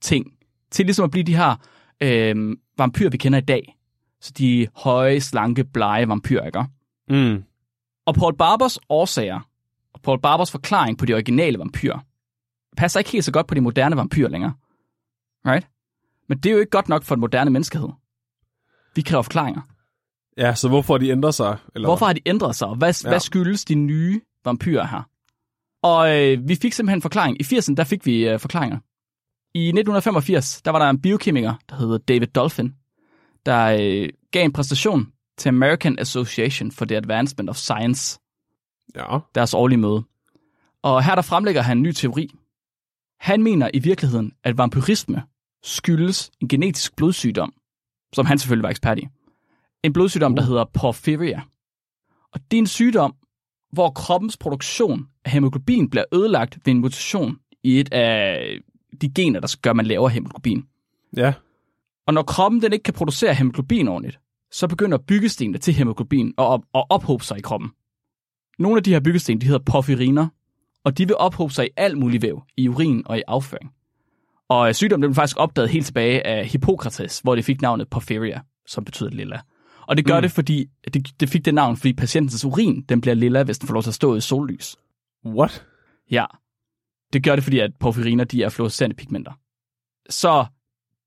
[0.00, 0.26] ting,
[0.70, 1.56] til ligesom at blive de her
[2.00, 3.76] øh, vampyrer, vi kender i dag.
[4.20, 6.64] Så de høje, slanke, blege vampyrer, ikke?
[7.09, 7.44] Mm.
[8.06, 9.40] Og Paul Barbers årsager,
[9.94, 11.98] og Paul Barbers forklaring på de originale vampyrer,
[12.76, 14.52] passer ikke helt så godt på de moderne vampyrer længere.
[15.46, 15.68] Right?
[16.28, 17.88] Men det er jo ikke godt nok for den moderne menneskehed.
[18.94, 19.61] Vi kræver forklaringer.
[20.37, 21.59] Ja, så hvorfor har de ændret sig?
[21.74, 21.88] Eller?
[21.88, 22.68] Hvorfor har de ændret sig?
[22.68, 23.09] Hvad, ja.
[23.09, 25.02] hvad skyldes de nye vampyrer her?
[25.83, 27.40] Og øh, vi fik simpelthen en forklaring.
[27.40, 28.78] I 80'erne, der fik vi øh, forklaringer.
[29.54, 32.74] I 1985, der var der en biokemiker, der hed David Dolphin,
[33.46, 38.20] der øh, gav en præstation til American Association for the Advancement of Science,
[38.96, 39.18] Ja.
[39.35, 40.03] deres årlige møde.
[40.83, 42.31] Og her der fremlægger han en ny teori.
[43.20, 45.22] Han mener i virkeligheden, at vampyrisme
[45.62, 47.53] skyldes en genetisk blodsygdom,
[48.12, 49.09] som han selvfølgelig var ekspert i.
[49.83, 51.42] En blodsygdom, der hedder porphyria.
[52.33, 53.14] Og det er en sygdom,
[53.72, 58.59] hvor kroppens produktion af hemoglobin bliver ødelagt ved en mutation i et af
[59.00, 60.66] de gener, der gør, at man laver hemoglobin.
[61.16, 61.33] Ja.
[62.11, 64.20] Og når kroppen den ikke kan producere hemoglobin ordentligt,
[64.53, 67.70] så begynder byggestenene til hemoglobin at, op- at ophobe sig i kroppen.
[68.59, 70.29] Nogle af de her byggesten, de hedder porfyriner,
[70.85, 73.73] og de vil ophobe sig i alt muligt væv, i urin og i afføring.
[74.49, 78.40] Og øh, sygdommen blev faktisk opdaget helt tilbage af Hippokrates, hvor det fik navnet porphyria,
[78.66, 79.40] som betyder lilla.
[79.87, 80.23] Og det gør mm.
[80.23, 83.66] det, fordi det, det fik det navn, fordi patientens urin den bliver lilla, hvis den
[83.66, 84.77] får lov til at stå i sollys.
[85.27, 85.66] What?
[86.11, 86.25] Ja.
[87.12, 89.33] Det gør det, fordi at porfyriner de er fluorescerende pigmenter.
[90.09, 90.46] Så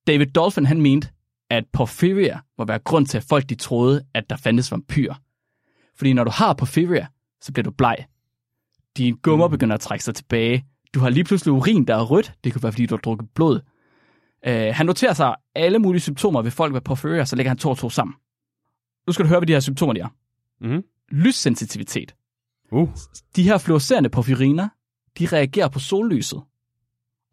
[0.08, 1.10] David Dolphin, han mente,
[1.50, 5.16] at porphyria må være grund til, at folk de troede, at der fandtes vampyrer.
[5.96, 7.08] Fordi når du har porphyria,
[7.42, 7.98] så bliver du bleg.
[8.98, 10.66] Dine gummer begynder at trække sig tilbage.
[10.94, 12.34] Du har lige pludselig urin, der er rødt.
[12.44, 13.60] Det kunne være, fordi du har drukket blod.
[14.48, 17.70] Uh, han noterer sig alle mulige symptomer ved folk med porphyria, så lægger han to
[17.70, 18.16] og to sammen.
[19.08, 20.08] Nu skal du høre, hvad de her symptomer de er.
[20.62, 20.84] Mhm.
[21.12, 22.16] Lyssensitivitet.
[22.72, 22.90] Uh.
[23.36, 24.70] De her fluorescerende porfyriner,
[25.20, 26.42] de reagerer på sollyset.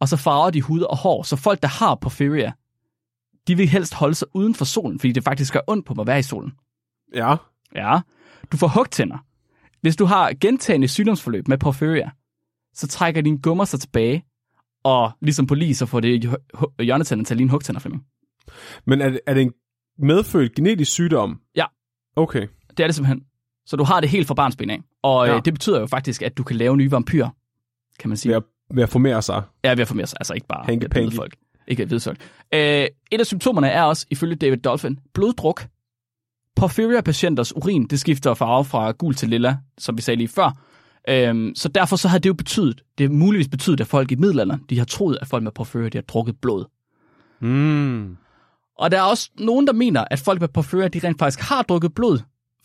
[0.01, 2.53] Og så farver de hud og hår, så folk, der har porphyria,
[3.49, 6.01] de vil helst holde sig uden for solen, fordi det faktisk gør ondt på dem
[6.01, 6.53] at være i solen.
[7.15, 7.37] Ja.
[7.75, 8.01] Ja,
[8.53, 9.19] du får hugtænder.
[9.81, 12.11] Hvis du har gentagende sygdomsforløb med porphyria,
[12.75, 14.25] så trækker dine gummer sig tilbage,
[14.85, 16.37] og ligesom på lige, så får det
[16.81, 18.05] hjørnetænder til at ligne hugtænder, Flemming.
[18.87, 19.53] Men er det, er det en
[19.99, 21.41] medfødt genetisk sygdom?
[21.57, 21.65] Ja.
[22.17, 22.47] Okay.
[22.71, 23.23] Det er det simpelthen.
[23.67, 24.81] Så du har det helt fra barnsben af.
[25.03, 25.35] Og Ja.
[25.35, 25.41] ja.
[25.41, 27.29] det betyder jo faktisk, at du kan lave nye vampyrer,
[27.99, 28.31] kan man sige.
[28.31, 28.43] Ved at,
[28.77, 29.43] ved at formere sig.
[29.65, 30.17] Ja, ved at få mere sig.
[30.21, 31.35] Altså ikke bare ved at folk.
[31.71, 32.19] Ikke folk.
[32.55, 35.67] Øh, et af symptomerne er også, ifølge David Dolphin, bloddruk.
[36.57, 40.51] Porphyria-patienters urin, det skifter farve fra gul til lilla, som vi sagde lige før.
[41.09, 44.15] Øhm, så derfor så har det jo betydet, det har muligvis betydet, at folk i
[44.15, 46.65] middelalderen, de har troet, at folk med porphyria, de har drukket blod.
[47.41, 48.17] Mm.
[48.79, 51.63] Og der er også nogen, der mener, at folk med porphyria, de rent faktisk har
[51.63, 52.19] drukket blod,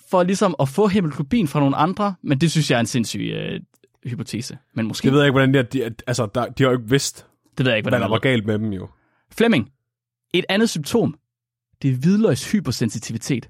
[0.09, 3.19] for ligesom at få hemoglobin fra nogle andre, men det synes jeg er en sindssyg
[3.19, 3.59] øh,
[4.05, 4.57] hypotese.
[4.73, 5.63] Men måske, Jeg ved ikke, hvordan det er.
[5.63, 7.25] De, altså, der, de har jo ikke vidst,
[7.57, 8.87] det ved jeg ikke, hvad der var galt med dem jo.
[9.31, 9.69] Flemming,
[10.33, 11.15] et andet symptom,
[11.81, 13.49] det er hvidløgs hypersensitivitet.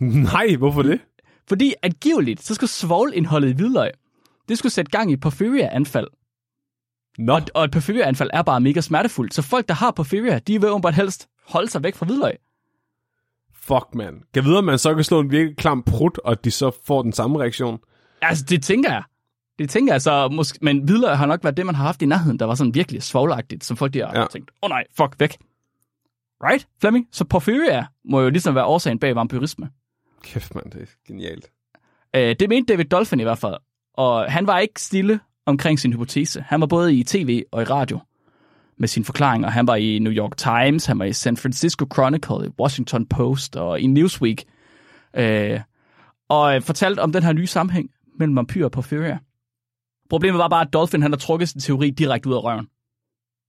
[0.00, 1.00] Nej, hvorfor det?
[1.48, 3.90] Fordi angiveligt, så skulle svovlindholdet i hvidløg,
[4.48, 6.06] det skulle sætte gang i porphyria-anfald.
[7.18, 9.34] Nå, Og, og et porphyria-anfald er bare mega smertefuldt.
[9.34, 12.36] Så folk, der har porphyria, de vil åbenbart helst holde sig væk fra hvidløg.
[13.54, 14.22] fuck, man.
[14.34, 17.02] Kan vide, om man så kan slå en virkelig klam prut, og de så får
[17.02, 17.78] den samme reaktion?
[18.22, 19.02] Altså, det tænker jeg.
[19.58, 22.06] Det tænker jeg så, måske, men hvidløg har nok været det, man har haft i
[22.06, 24.26] nærheden, der var sådan virkelig svovlagtigt, som folk de har Ja.
[24.32, 25.36] tænkt, åh oh, nej, fuck, væk.
[26.44, 27.08] Right, Flemming?
[27.12, 29.70] Så porphyria må jo ligesom være årsagen bag vampyrisme.
[30.22, 31.50] Kæft, man, det er genialt.
[32.16, 33.54] Øh, det mente David Dolphin i hvert fald.
[33.94, 36.44] Og han var ikke stille omkring sin hypotese.
[36.46, 38.00] Han var både i tv og i radio
[38.78, 39.48] med sine forklaringer.
[39.50, 43.80] Han var i New York Times, han var i San Francisco Chronicle, Washington Post og
[43.80, 44.44] i Newsweek.
[45.16, 45.60] Øh,
[46.28, 49.18] og fortalte om den her nye sammenhæng mellem vampyr og porphyria.
[50.10, 52.66] Problemet var bare, at Dolphin han har trukket sin teori direkte ud af røven.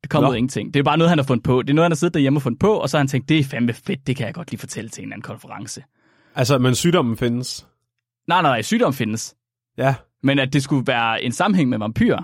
[0.02, 0.30] Det kom Nå.
[0.30, 0.74] ud af ingenting.
[0.74, 1.62] Det er bare noget, han har fundet på.
[1.62, 3.30] Det er noget, han har siddet derhjemme og fundet på, og så har han tænkt,
[3.30, 5.84] det er fandme fedt, det kan jeg godt lige fortælle til en anden konference.
[6.36, 7.68] Altså, men sygdommen findes.
[8.28, 9.36] Nej, nej, nej, sygdom findes.
[9.78, 9.96] Ja.
[10.24, 12.24] Men at det skulle være en sammenhæng med vampyrer,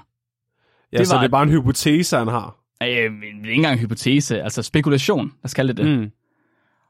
[0.93, 2.55] Ja, Det så var- det er bare en hypotese, han har.
[2.83, 5.99] øh, ikke engang en hypotese, altså spekulation, lad os kalde det det.
[5.99, 6.11] Mm.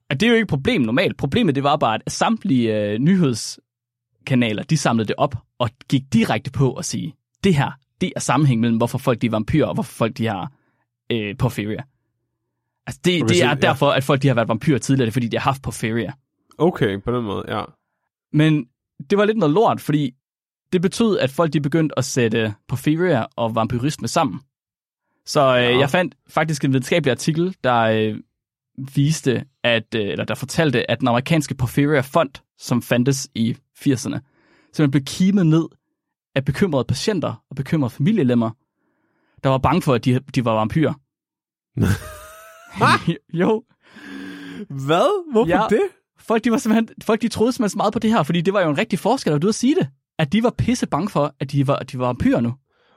[0.09, 1.17] Og det er jo ikke et problem normalt.
[1.17, 6.51] Problemet det var bare, at samtlige øh, nyhedskanaler, de samlede det op og gik direkte
[6.51, 9.73] på at sige, det her, det er sammenhæng mellem, hvorfor folk de er vampyrer, og
[9.73, 10.51] hvorfor folk de har
[11.11, 11.83] øh, porphyria.
[12.87, 13.55] Altså det, Okay, det så- er ja.
[13.55, 16.13] derfor, at folk de har været vampyrer tidligere, det er fordi, de har haft porphyria.
[16.57, 17.63] Okay, på den måde, ja.
[18.33, 18.65] Men
[19.09, 20.11] det var lidt noget lort, fordi
[20.73, 24.39] det betød, at folk de begyndte at sætte porphyria og vampyrisme sammen.
[25.25, 25.77] Så øh, Ja.
[25.79, 28.17] jeg fandt faktisk en videnskabelig artikel, der øh,
[28.95, 34.19] viste, at, øh, eller der fortalte, at den amerikanske Porphyria Fond, som fandtes i 80'erne,
[34.73, 35.65] simpelthen blev kimet ned
[36.35, 38.49] af bekymrede patienter og bekymrede familielemmer,
[39.43, 40.93] der var bange for, at de, de var vampyrer.
[43.33, 43.63] jo,
[44.69, 45.31] Hvad?
[45.31, 45.65] Hvorfor Ja.
[45.69, 45.81] det?
[46.19, 48.53] folk de, var simpelthen, folk de troede simpelthen så meget på det her, fordi det
[48.53, 49.87] var jo en rigtig forskel, der var ude at sige det.
[50.19, 52.53] At de var pisse bange for, at de var, at de var vampyrer nu.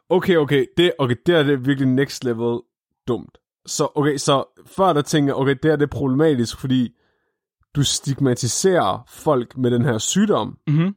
[0.09, 2.61] Okay, okay, det, okay, det er det virkelig next level
[3.09, 3.39] dumt.
[3.67, 6.91] Så, okay, så før der tænker okay, det er det problematisk, fordi
[7.77, 10.95] du stigmatiserer folk med den her sygdom, Mm-hmm.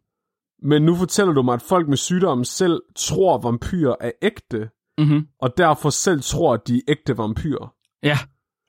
[0.63, 4.69] Men nu fortæller du mig, at folk med sygdommen selv tror, at vampyrer er ægte,
[4.99, 5.27] Mm-hmm.
[5.41, 7.73] og derfor selv tror, at de er ægte vampyrer.
[8.03, 8.17] Ja.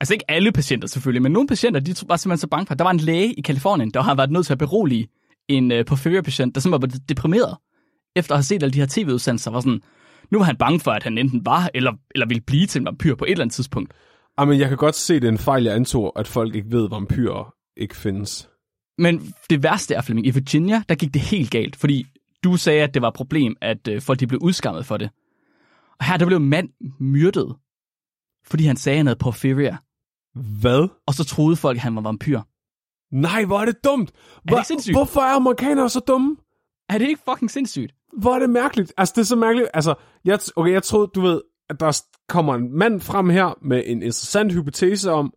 [0.00, 2.74] Altså ikke alle patienter selvfølgelig, men nogle patienter, de var simpelthen så bange for.
[2.74, 5.08] Der var en læge i Kalifornien, der har været nødt til at berolige
[5.48, 7.56] en uh, porphyria-patient, der simpelthen var deprimeret,
[8.16, 9.80] efter at have set alle de her tv-udsendelser, var sådan,
[10.30, 12.84] nu var han bange for, at han enten var, eller, eller ville blive til en
[12.84, 13.92] vampyr på et eller andet tidspunkt.
[14.40, 16.84] Jamen, jeg kan godt se, det er en fejl, jeg antog, at folk ikke ved,
[16.84, 18.49] at vampyrer ikke findes.
[19.00, 22.06] Men det værste er, Flemming, i Virginia, der gik det helt galt, fordi
[22.44, 25.10] du sagde, at det var et problem, at uh, folk de blev udskammet for det.
[25.98, 26.68] Og her der blev en mand
[27.00, 27.56] myrdet,
[28.46, 29.76] fordi han sagde, at han havde porphyria,
[30.34, 30.88] Hvad?
[31.06, 32.40] og så troede folk, at han var vampyr.
[33.12, 34.12] Nej, hvor er det dumt!
[34.48, 34.94] det ikke sindssygt?
[34.94, 36.36] Hvorfor er amerikanere så dumme?
[36.88, 37.94] Er det ikke fucking sindssygt?
[38.18, 38.92] Hvor er det mærkeligt.
[38.96, 39.68] Altså, det er så mærkeligt.
[39.74, 43.82] Altså, jeg, okay, jeg troede, du ved, at der kommer en mand frem her med
[43.86, 45.32] en interessant hypotese om,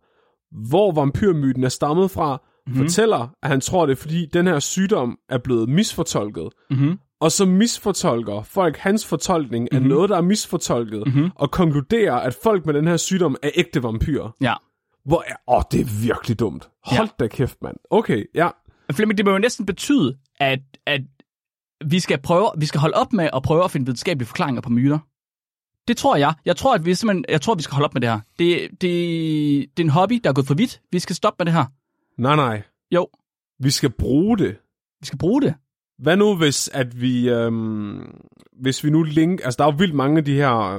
[0.68, 2.82] hvor vampyrmyten er stammet fra, mm-hmm.
[2.82, 6.48] fortæller, at han tror, det er, fordi den her sygdom er blevet misfortolket.
[6.70, 6.98] Mm-hmm.
[7.20, 11.30] Og så misfortolker folk hans fortolkning af noget, der er misfortolket, mm-hmm.
[11.34, 14.30] og konkluderer, at folk med den her sygdom er ægte vampyrer.
[14.40, 14.54] Ja.
[15.04, 15.34] Hvor er...
[15.48, 16.68] Åh, det er virkelig dumt.
[16.84, 17.24] Hold ja.
[17.24, 17.76] da kæft, mand.
[17.90, 18.48] Okay, ja.
[18.92, 21.00] Flemming, det må jo næsten betyde, at, at
[21.84, 24.70] vi skal prøve, vi skal holde op med at prøve at finde videnskabelige forklaringer på
[24.70, 24.98] myter.
[25.88, 26.34] Det tror jeg.
[26.44, 28.20] Jeg tror, at vi simpelthen, jeg tror, at vi skal holde op med det her.
[28.38, 28.80] Det, det,
[29.76, 30.80] det er en hobby, der er gået for vidt.
[30.92, 31.64] Vi skal stoppe med det her.
[32.18, 32.62] Nej, nej.
[32.90, 33.08] Jo,
[33.58, 34.56] Vi skal bruge det.
[35.00, 35.54] vi skal bruge det.
[35.98, 38.20] Hvad nu, hvis at vi, øhm,
[38.62, 40.76] hvis vi nu link, altså der er jo vildt mange af de her,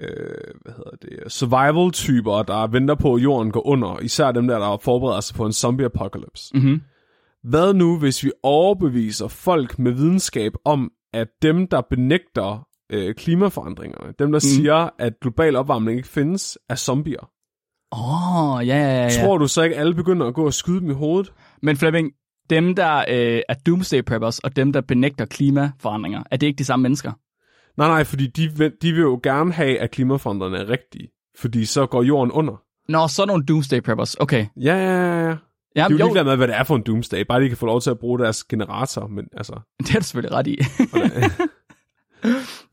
[0.00, 4.58] øh, hvad hedder det, survival-typer, der venter på, at jorden går under, især dem der,
[4.58, 6.50] der forbereder sig på en zombie-apocalypse.
[6.54, 6.80] Mm-hmm.
[7.42, 14.12] Hvad nu, hvis vi overbeviser folk med videnskab om, at dem, der benægter øh, klimaforandringerne,
[14.18, 14.40] dem, der mm.
[14.40, 17.30] siger, at global opvarmning ikke findes, er zombier?
[17.98, 19.08] Åh, oh, ja, ja, ja.
[19.24, 21.32] Tror du så ikke, alle begynder at gå og skyde dem i hovedet?
[21.62, 22.10] Men Flemming,
[22.50, 26.64] dem, der øh, er doomsday preppers, og dem, der benægter klimaforandringer, er det ikke de
[26.64, 27.12] samme mennesker?
[27.76, 31.08] Nej, nej, fordi de, vil- de vil jo gerne have, at klimaforandringerne er rigtige.
[31.38, 32.62] Fordi så går jorden under.
[32.88, 34.14] Nå, så er nogle doomsday preppers.
[34.14, 34.46] Okay.
[34.56, 35.30] Ja, ja, ja, ja.
[35.30, 35.38] De
[35.76, 37.24] Ja, er jo ligeglade med, hvad det er for en doomsday.
[37.28, 39.06] Bare de kan få lov til at bruge deres generator.
[39.06, 39.60] Men altså...
[39.82, 40.58] det er du selvfølgelig ret i.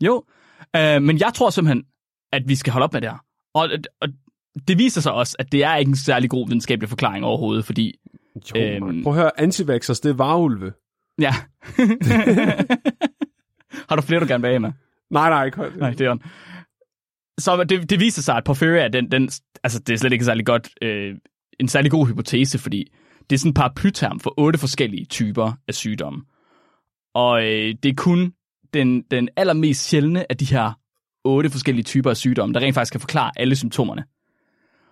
[0.05, 0.23] jo,
[0.75, 1.83] øh, men jeg tror simpelthen,
[2.31, 3.17] at vi skal holde op med det her.
[3.53, 3.69] Og,
[4.01, 4.07] og
[4.67, 7.93] det viser sig også, at det er ikke en særlig god videnskabelig forklaring overhovedet, fordi...
[8.55, 9.03] Jo, Øhm.
[9.03, 10.73] Prøv at høre, antivaxxers, det er varulve.
[11.19, 11.31] Ja.
[13.89, 14.71] Har du flere, du gerne vil af med?
[15.09, 16.21] Nej, nej, ikke Nej, det er on.
[17.39, 19.29] Så det, det viser sig, at porphyria, den, den,
[19.63, 21.15] altså det er slet ikke særlig godt, øh,
[21.59, 22.85] en særlig god hypotese, fordi
[23.29, 26.21] det er sådan en paraplyterm for otte forskellige typer af sygdomme.
[27.13, 28.33] Og øh, det er kun
[28.73, 30.71] den, den allermest sjældne af de her
[31.23, 34.03] otte forskellige typer af sygdomme, der rent faktisk kan forklare alle symptomerne.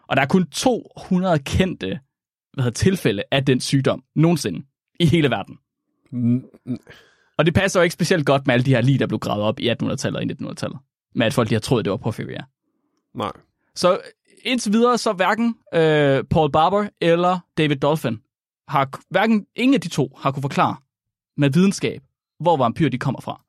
[0.09, 1.99] Og der er kun 200 kendte
[2.53, 4.65] hvad hedder, tilfælde af den sygdom nogensinde
[4.99, 5.57] i hele verden.
[6.11, 6.79] Mm, mm.
[7.37, 9.43] Og det passer jo ikke specielt godt med alle de her lige, der blev gravet
[9.43, 10.79] op i 1800-tallet og i 1900-tallet.
[11.15, 12.43] Med at folk de har troet, det var porphyria.
[13.15, 13.31] Nej.
[13.75, 13.99] Så
[14.43, 18.21] indtil videre, så hverken øh, Paul Barber eller David Dolphin
[18.67, 20.75] har, hverken ingen af de to har kunne forklare
[21.37, 22.01] med videnskab,
[22.39, 23.41] hvor vampyrer de kommer fra.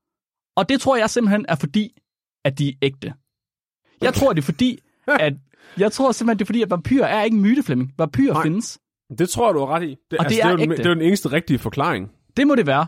[0.57, 2.03] Og det tror jeg simpelthen er fordi,
[2.45, 3.15] at de er ægte.
[4.01, 4.79] Jeg tror, det er fordi,
[5.15, 5.33] at
[5.79, 7.93] jeg tror simpelthen, det er fordi, at vampyrer er ikke en myte, Flemming.
[7.99, 8.43] Vampyrer Nej.
[8.43, 8.79] findes.
[9.19, 9.87] Det tror jeg, du har ret i.
[10.11, 11.59] Det, Og det altså, er det, er jo, den- det er jo den eneste rigtige
[11.59, 12.11] forklaring.
[12.37, 12.87] Det må det være.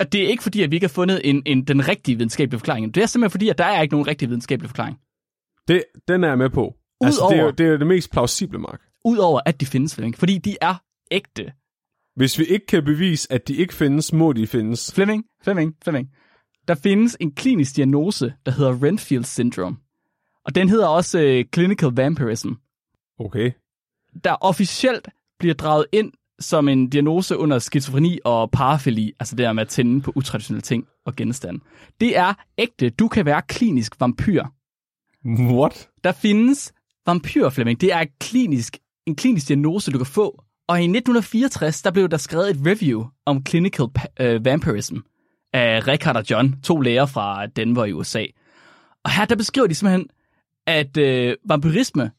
[0.00, 2.58] Og det er ikke fordi, at vi ikke har fundet en, en, den rigtige videnskabelige
[2.58, 2.94] forklaring.
[2.94, 4.98] Det er simpelthen fordi, at der er ikke nogen rigtig videnskabelig forklaring.
[5.68, 6.74] Det, den er jeg med på.
[7.00, 8.80] Altså, det, er jo, Udover- det er jo det mest plausible, Mark.
[9.04, 10.18] Udover at de findes, Flemming.
[10.18, 10.74] Fordi de er
[11.10, 11.52] ægte.
[12.16, 14.92] Hvis vi ikke kan bevise, at de ikke findes, må de findes.
[14.94, 16.08] Flemming, Flemming, Flemming.
[16.68, 19.76] Der findes en klinisk diagnose, der hedder Renfield syndrome.
[20.48, 22.48] Og den hedder også øh, clinical vampirism,
[23.18, 23.50] Okay.
[24.24, 25.08] der officielt
[25.38, 29.68] bliver draget ind som en diagnose under skizofreni og parafili, altså det her med at
[29.68, 31.60] tænde på utraditionelle ting og genstande.
[32.00, 32.90] Det er ægte.
[32.90, 34.44] Du kan være klinisk vampyr.
[35.26, 35.88] What?
[36.04, 36.72] Der findes
[37.06, 37.80] vampyr, Flemming.
[37.80, 40.44] Det er et klinisk, en klinisk diagnose, du kan få.
[40.68, 44.96] Og i 1964, der blev der skrevet et review om clinical uh, vampirism
[45.52, 48.24] af Richard og John, to læger fra Denver i USA.
[49.04, 50.08] Og her der beskriver de simpelthen,
[50.68, 52.10] at øh, vampyrisme,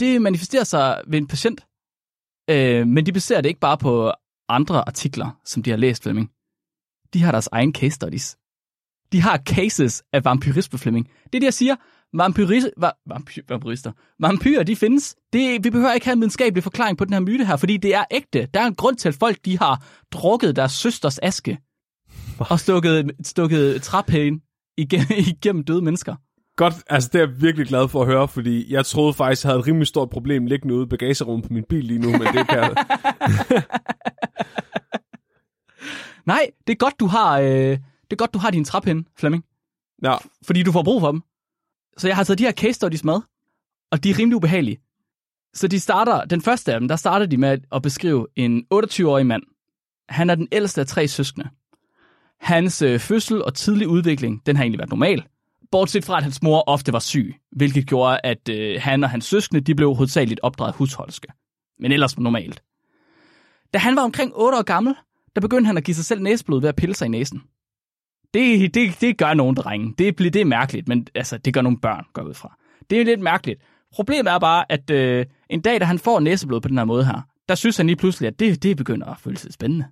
[0.00, 1.66] det manifesterer sig ved en patient,
[2.50, 4.12] øh, men de baserer det ikke bare på
[4.48, 6.30] andre artikler, som de har læst, Flemming.
[7.14, 8.36] De har deres egen case studies.
[9.12, 11.10] De har cases af vampyrisme, Flemming.
[11.32, 11.76] Det, de siger,
[12.12, 13.92] vampyris, va, vampyr, vampyrister.
[14.18, 15.16] Vampyrer, de findes.
[15.32, 17.94] Det, vi behøver ikke have en videnskabelig forklaring på den her myte her, fordi det
[17.94, 18.48] er ægte.
[18.54, 21.58] Der er en grund til, at folk de har drukket deres søsters aske
[22.50, 24.40] og stukket, stukket træpæne
[24.76, 26.16] igennem, igennem døde mennesker.
[26.60, 29.50] Godt, altså det er jeg virkelig glad for at høre, fordi jeg troede faktisk, jeg
[29.50, 32.20] havde et rimelig stort problem liggende ude i bagagerummet på min bil lige nu, men
[32.20, 32.74] det kan jeg...
[36.26, 39.44] Nej, det er godt, du har, øh, det er godt, du har din træpinde, Flemming.
[40.02, 41.22] Ja, fordi du får brug for dem.
[41.96, 43.20] Så jeg har taget de her case studies med,
[43.90, 44.80] og de er rimelig ubehagelige.
[45.54, 49.26] Så de starter, den første af dem, der starter de med at beskrive en 28-årig
[49.26, 49.42] mand.
[50.08, 51.48] Han er den ældste af tre søskende.
[52.40, 55.24] Hans øh, fødsel og tidlig udvikling, den har egentlig været normal.
[55.70, 59.24] Bortset fra, at hans mor ofte var syg, hvilket gjorde, at øh, han og hans
[59.24, 61.28] søskende, de blev hovedsageligt opdraget husholdske.
[61.78, 62.62] Men ellers normalt.
[63.74, 64.94] Da han var omkring 8 år gammel,
[65.34, 67.42] der begyndte han at give sig selv næseblod ved at pille sig i næsen.
[68.34, 69.94] Det, det, det gør nogle drenge.
[69.98, 72.56] Det, det er mærkeligt, men altså, det gør nogle børn, går ud fra.
[72.90, 73.62] Det er lidt mærkeligt.
[73.92, 77.04] Problemet er bare, at øh, en dag, da han får næseblod på den her måde
[77.04, 79.84] her, der synes han lige pludselig, at det, det begynder at føles lidt spændende.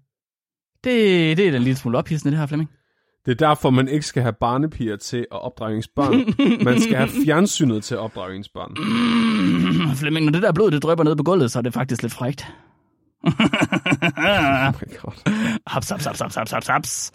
[0.85, 2.71] Det, det er da en lille smule ophidsende, det her, Flemming
[3.29, 6.35] det er derfor, man ikke skal have barnepiger til at opdrage ens børn.
[6.65, 8.71] Man skal have fjernsynet til at opdrage ens børn.
[8.71, 12.03] Mm, Flemming, når det der blod, det drypper ned på gulvet, så er det faktisk
[12.03, 12.47] lidt frægt.
[15.05, 15.13] Oh
[15.67, 17.13] haps, haps, haps, haps, haps, haps.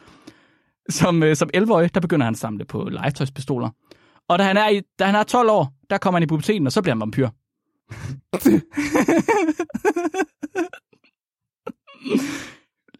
[0.89, 3.69] Som, øh, som 11-årig, der begynder han at samle på legetøjspistoler.
[4.29, 6.67] Og da han, er i, da han er 12 år, der kommer han i puberteten,
[6.67, 7.29] og så bliver han vampyr.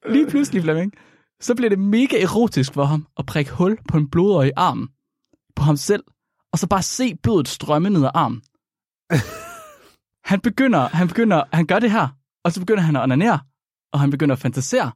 [0.13, 0.93] Lige pludselig, Flemming,
[1.43, 4.87] så bliver det mega erotisk for ham at prikke hul på en blodøje i armen
[5.55, 6.03] på ham selv,
[6.51, 8.41] og så bare se blodet strømme ned ad armen.
[10.31, 12.07] han begynder, han begynder, han gør det her,
[12.43, 13.39] og så begynder han at onanere,
[13.93, 14.91] og han begynder at fantasere.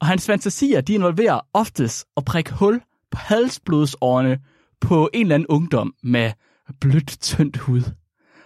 [0.00, 2.80] Og hans fantasier, de involverer oftest at prikke hul
[3.10, 4.38] på halsblodsårene
[4.80, 6.32] på en eller anden ungdom med
[6.80, 7.82] blødt, tyndt hud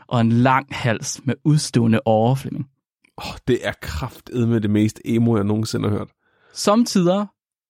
[0.06, 2.68] og en lang hals med udstående overflemming.
[3.16, 6.08] Oh, det er kraftet med det mest emo, jeg nogensinde har hørt.
[6.52, 7.26] Samtidig,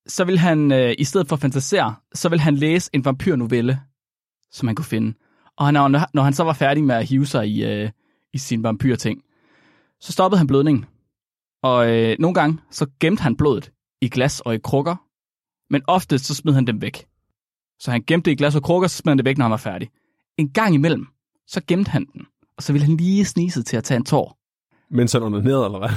[0.07, 3.81] så vil han, øh, i stedet for at fantasere, så vil han læse en vampyrnovelle,
[4.51, 5.19] som han kunne finde.
[5.57, 7.91] Og når, når han så var færdig med at hive sig i, øh,
[8.33, 9.23] i sin vampyrting,
[10.01, 10.85] så stoppede han blødningen.
[11.63, 14.97] Og øh, nogle gange, så gemte han blodet i glas og i krukker,
[15.73, 17.07] men ofte så smed han dem væk.
[17.81, 19.51] Så han gemte det i glas og krukker, så smed han det væk, når han
[19.51, 19.91] var færdig.
[20.39, 21.07] En gang imellem,
[21.47, 22.27] så gemte han den,
[22.57, 24.39] og så ville han lige snise til at tage en tår.
[24.91, 25.89] Mens han ned, eller hvad?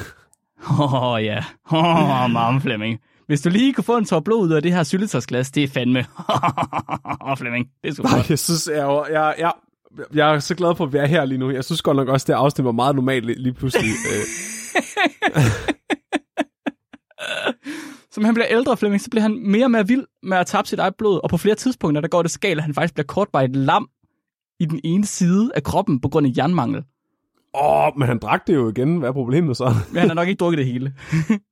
[0.70, 3.00] Åh oh, ja, åh, oh, mam Flemming.
[3.28, 5.68] Hvis du lige kunne få en tår blod ud af det her syltetøjsglas, det er
[5.68, 6.06] fandme.
[7.28, 9.52] Åh, Flemming, det er sgu Nej, jeg synes, jeg, jeg, jeg,
[10.14, 11.52] jeg er så glad for, at er her lige nu.
[11.52, 13.92] Jeg synes godt nok også, det afsnit var meget normalt lige pludselig.
[14.12, 15.42] Øh.
[18.12, 20.68] Som han bliver ældre, Flemming, så bliver han mere og mere vild med at tabe
[20.68, 23.06] sit eget blod, og på flere tidspunkter, der går det skalt, at han faktisk bliver
[23.06, 23.90] kortvarigt lam
[24.60, 26.84] i den ene side af kroppen på grund af jernmangel.
[27.54, 28.98] Åh, oh, men han drak det jo igen.
[28.98, 29.74] Hvad er problemet så?
[29.92, 30.94] Men han har nok ikke drukket det hele.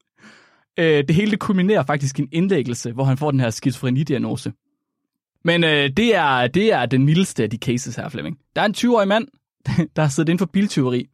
[0.80, 4.54] øh, det hele det kulminerer faktisk i en indlæggelse, hvor han får den her skizofreni-diagnose.
[5.45, 8.38] Men øh, det, er, det er den mildeste af de cases her, Flemming.
[8.56, 9.28] Der er en 20-årig mand,
[9.95, 11.08] der har siddet inden for biltyveri.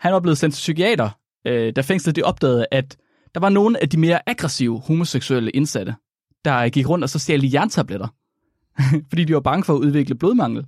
[0.00, 1.10] Han var blevet sendt til psykiater,
[1.46, 2.96] øh, da fængslet det opdagede, at
[3.34, 5.94] der var nogle af de mere aggressive homoseksuelle indsatte,
[6.44, 8.08] der gik rundt og så stjal jerntabletter,
[9.08, 10.66] fordi de var bange for at udvikle blodmangel.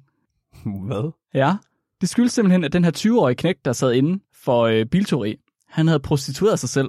[0.65, 1.13] Hvad?
[1.35, 1.57] Ja,
[2.01, 5.37] det skyldes simpelthen, at den her 20-årige knæk, der sad inde for øh, bilteori,
[5.69, 6.89] han havde prostitueret sig selv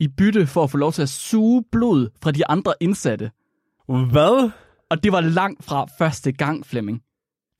[0.00, 3.30] i bytte for at få lov til at suge blod fra de andre indsatte.
[3.86, 4.50] Hvad?
[4.90, 7.02] Og det var langt fra første gang, Flemming.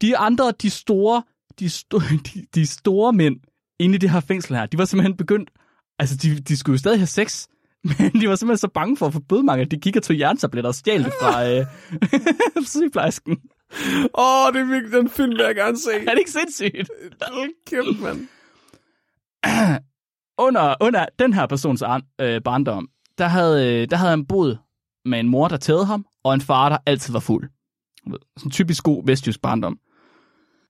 [0.03, 1.23] De andre, de store,
[1.59, 3.37] de, sto- de, de store mænd
[3.79, 5.51] inde i det her fængsel her, de var simpelthen begyndt,
[5.99, 7.47] altså de, de skulle jo stadig have sex,
[7.99, 10.68] men de var simpelthen så bange for at få bødmangel, at de kigger til jerntabletter
[10.68, 11.66] og stjal det fra øh,
[12.64, 13.39] sygeplejersken.
[14.14, 15.91] Åh, oh, det er virkelig den film, jeg gerne se.
[16.07, 16.91] Er det ikke sindssygt?
[17.23, 18.29] Hold kæft, mand.
[20.47, 21.83] under, under den her persons
[22.21, 24.59] øh, barndom, der havde, øh, der havde han boet
[25.05, 27.49] med en mor, der tædede ham, og en far, der altid var fuld.
[28.07, 29.79] Sådan en typisk god vestjysk barndom.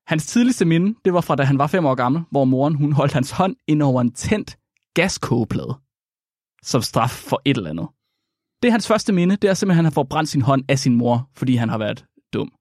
[0.07, 2.93] Hans tidligste minde, det var fra da han var fem år gammel, hvor moren hun
[2.93, 4.59] holdt hans hånd ind over en tændt
[4.95, 5.75] gaskogeplade
[6.63, 7.89] som straf for et eller andet.
[8.63, 10.79] Det er hans første minde, det er simpelthen, at han får brændt sin hånd af
[10.79, 12.53] sin mor, fordi han har været dum.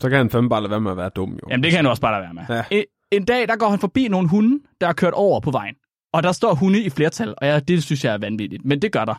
[0.00, 1.38] Så kan han fandme bare lade være med at være dum, jo.
[1.50, 2.42] Jamen, det kan han også bare lade være med.
[2.48, 2.64] Ja.
[2.70, 5.74] En, en dag, der går han forbi nogle hunde, der er kørt over på vejen.
[6.12, 8.92] Og der står hunde i flertal, og ja, det synes jeg er vanvittigt, men det
[8.92, 9.14] gør der.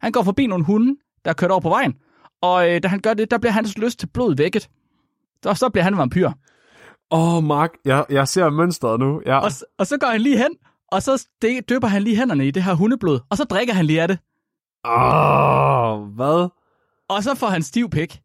[0.00, 1.94] Han går forbi nogle hunde, der er kørt over på vejen,
[2.42, 4.68] og øh, da han gør det, der bliver hans lyst til blod vækket.
[5.46, 6.30] Og så bliver han vampyr.
[7.10, 9.22] Åh, oh, Mark, jeg, jeg ser mønstret nu.
[9.26, 9.38] Ja.
[9.38, 10.50] Og, og så går han lige hen,
[10.92, 11.26] og så
[11.68, 14.18] døber han lige hænderne i det her hundeblod, og så drikker han lige af det.
[14.84, 16.48] Åh, oh, hvad?
[17.08, 18.20] Og så får han stiv pik.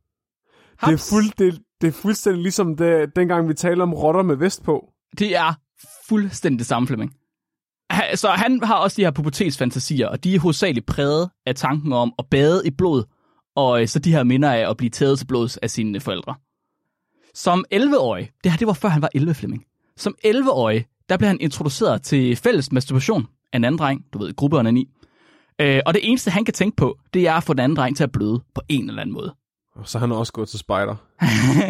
[0.86, 4.36] Det er, fuld, det, det er fuldstændig ligesom det, dengang, vi taler om rotter med
[4.36, 4.90] vest på.
[5.20, 5.54] Det er
[6.10, 7.14] fuldstændig det samme, Flemming.
[8.16, 12.14] Så han har også de her pubertetsfantasier, og de er hovedsageligt præget af tanken om
[12.20, 13.04] at bade i blod,
[13.56, 16.36] og øh, så de her minder af at blive taget til blods af sine forældre.
[17.34, 19.66] Som 11-årig, det her det var før han var 11, Flemming.
[19.98, 24.36] Som 11-årig, der blev han introduceret til fælles masturbation af en anden dreng, du ved,
[24.36, 24.88] gruppeånden i.
[25.62, 27.98] Øh, og det eneste, han kan tænke på, det er at få den anden dreng
[27.98, 29.36] til at bløde på en eller anden måde.
[29.84, 30.96] Så han har også gået til spejder.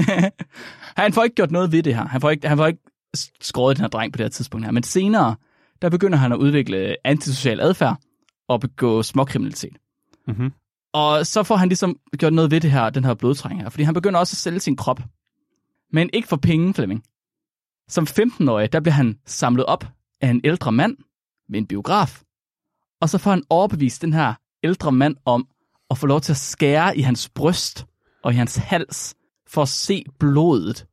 [1.01, 2.05] han får ikke gjort noget ved det her.
[2.05, 2.79] Han får ikke, han får ikke
[3.41, 4.71] skåret den her dreng på det her tidspunkt her.
[4.71, 5.35] Men senere,
[5.81, 7.97] der begynder han at udvikle antisocial adfærd
[8.47, 9.77] og begå småkriminalitet.
[10.27, 10.53] Mm-hmm.
[10.93, 13.83] Og så får han ligesom gjort noget ved det her, den her blodtræng her, fordi
[13.83, 14.99] han begynder også at sælge sin krop.
[15.93, 17.03] Men ikke for penge, Flemming.
[17.89, 19.85] Som 15-årig, der bliver han samlet op
[20.21, 20.97] af en ældre mand
[21.49, 22.21] ved en biograf,
[23.01, 24.33] og så får han overbevist den her
[24.63, 25.47] ældre mand om
[25.89, 27.85] at få lov til at skære i hans bryst
[28.23, 29.15] og i hans hals
[29.47, 30.87] for at se blodet.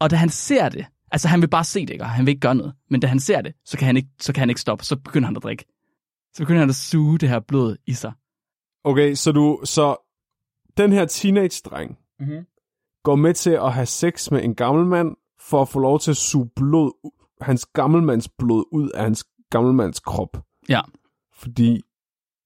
[0.00, 2.04] Og da han ser det, altså han vil bare se det, ikke?
[2.04, 4.32] han vil ikke gøre noget, men da han ser det, så kan han ikke, så
[4.32, 5.64] kan han ikke stoppe, så begynder han at drikke.
[6.32, 8.12] Så begynder han at suge det her blod i sig.
[8.84, 9.96] Okay, så du, så
[10.76, 12.46] den her teenage-dreng mm-hmm.
[13.04, 16.10] går med til at have sex med en gammel mand, for at få lov til
[16.10, 20.44] at suge blod, hans gammelmands blod ud af hans gammelmands krop.
[20.68, 20.80] Ja.
[21.34, 21.80] Fordi,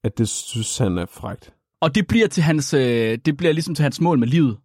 [0.05, 1.55] at det synes han er frægt.
[1.83, 4.57] Og det bliver, til hans, øh, det bliver ligesom til hans mål med livet,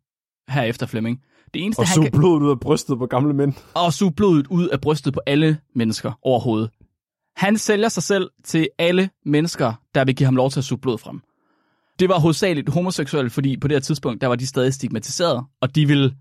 [0.50, 1.22] her efter Flemming.
[1.54, 2.20] Det eneste, Og suge kan...
[2.20, 3.54] blodet ud af brystet på gamle mænd.
[3.74, 6.70] Og suge blodet ud af brystet på alle mennesker overhovedet.
[7.36, 10.80] Han sælger sig selv til alle mennesker, der vil give ham lov til at suge
[10.80, 11.22] blod frem.
[12.00, 15.76] Det var hovedsageligt homoseksuelle, fordi på det her tidspunkt, der var de stadig stigmatiseret, og
[15.76, 16.16] de ville,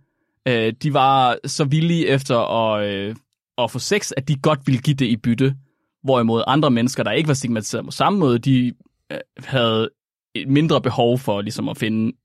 [0.49, 3.17] øh, de var så villige efter at, øh,
[3.59, 5.57] at få sex, at de godt ville give det i bytte.
[6.03, 8.73] Hvorimod andre mennesker, der ikke var stigmatiseret på samme måde, de
[9.13, 9.89] øh, havde
[10.43, 12.17] et mindre behov for ligesom at finde,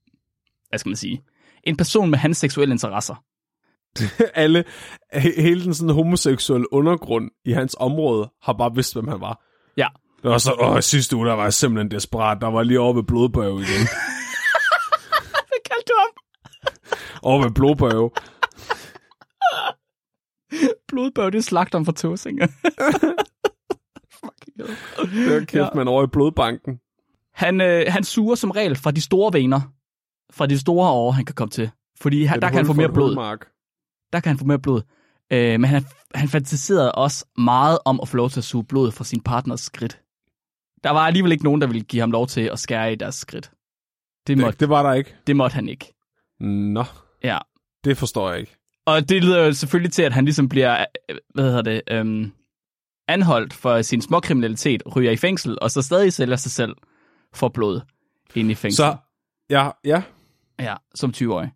[0.69, 1.23] hvad skal man sige,
[1.63, 3.23] en person med hans seksuelle interesser.
[4.33, 4.63] Alle,
[5.13, 9.43] he- hele den sådan homoseksuelle undergrund i hans område har bare vidst, hvem han var.
[9.77, 9.87] Ja,
[10.23, 12.37] Det var så, åh, sidste uge, der var jeg simpelthen desperat.
[12.41, 13.87] Der var lige over ved blodbørge igen.
[15.49, 16.11] hvad kaldte du ham?
[17.21, 18.11] over ved blodbørge.
[20.87, 22.47] Blodbørg, det er slagteren fra Tåsinge.
[24.19, 24.57] Fucking.
[24.57, 25.69] Det var kæft, ja.
[25.75, 26.79] man over i blodbanken.
[27.33, 29.61] Han, øh, han suger som regel fra de store vener.
[30.33, 31.71] Fra de store år, han kan komme til.
[31.99, 33.07] Fordi han, der kan han få mere blod.
[33.07, 33.47] hulmark.
[34.13, 34.81] Der kan han få mere blod.
[35.33, 38.91] Øh, men han, han fantaserede også meget om at få lov til at suge blod
[38.91, 39.99] fra sin partners skridt.
[40.83, 43.15] Der var alligevel ikke nogen, der ville give ham lov til at skære i deres
[43.15, 43.51] skridt.
[44.27, 45.15] Det måtte, Det, det var der ikke.
[45.27, 45.93] det måtte han ikke.
[46.39, 46.83] Nå,
[47.23, 47.37] Ja.
[47.83, 48.55] det forstår jeg ikke.
[48.85, 52.31] Og det leder jo selvfølgelig til, at han ligesom bliver, øh, hvad hedder det, øhm,
[53.07, 56.75] anholdt for sin småkriminalitet, ryger i fængsel, og så stadig sælger sig selv
[57.33, 57.81] for blod
[58.35, 58.77] ind i fængsel.
[58.77, 58.95] Så,
[59.49, 60.01] ja, ja.
[60.59, 61.51] Ja, som 20-årig.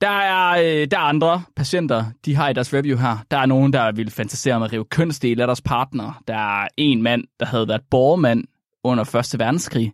[0.00, 0.50] Der er,
[0.82, 3.16] øh, der er andre patienter, de har i deres review her.
[3.30, 6.22] Der er nogen, der vil fantasere om at rive kønsdele af deres partner.
[6.28, 8.44] Der er en mand, der havde været borgermand
[8.84, 9.38] under 1.
[9.38, 9.92] verdenskrig,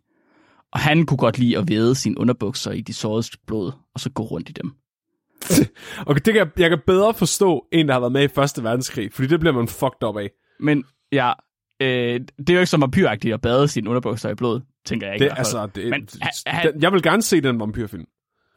[0.73, 4.11] og han kunne godt lide at væde sine underbukser i de såredes blod, og så
[4.11, 4.73] gå rundt i dem.
[6.07, 8.63] Okay, det kan, jeg- jeg kan bedre forstå en, der har været med i Første
[8.65, 10.31] Verdenskrig, fordi det bliver man fucked up af.
[10.61, 11.33] Men ja,
[11.83, 15.15] øh, det er jo ikke så vampyragtigt at bade sine underbukser i blod, tænker jeg
[15.15, 15.25] ikke.
[15.25, 16.09] Det, altså, det, Men
[16.47, 18.05] han- den, jeg vil gerne se den vampyrfilm.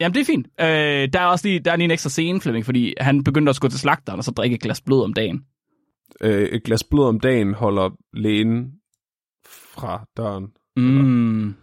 [0.00, 0.46] Jamen, det er fint.
[0.60, 3.50] Øh, der er også lige, der er lige en ekstra scene, Flemming, fordi han begyndte
[3.50, 5.40] at gå til slagteren og så drikke et glas blod om dagen.
[6.20, 8.72] Øh, et glas blod om dagen holder lægen
[9.46, 10.46] fra døren.
[10.76, 11.54] Mm.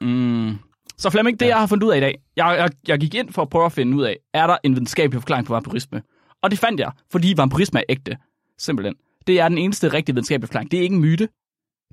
[0.00, 0.58] Mm.
[0.98, 1.50] Så Flemming, det ja.
[1.50, 3.64] jeg har fundet ud af i dag, jeg, jeg, jeg gik ind for at prøve
[3.66, 6.02] at finde ud af, er der en videnskabelig forklaring på vampyrisme?
[6.42, 8.16] Og det fandt jeg, fordi vampyrisme er ægte.
[8.58, 8.94] Simpelthen.
[9.26, 10.70] Det er den eneste rigtige videnskabelige forklaring.
[10.70, 11.28] Det er ikke en myte.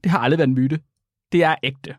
[0.03, 0.79] Det har aldrig været en myte.
[1.31, 1.95] Det er ægte.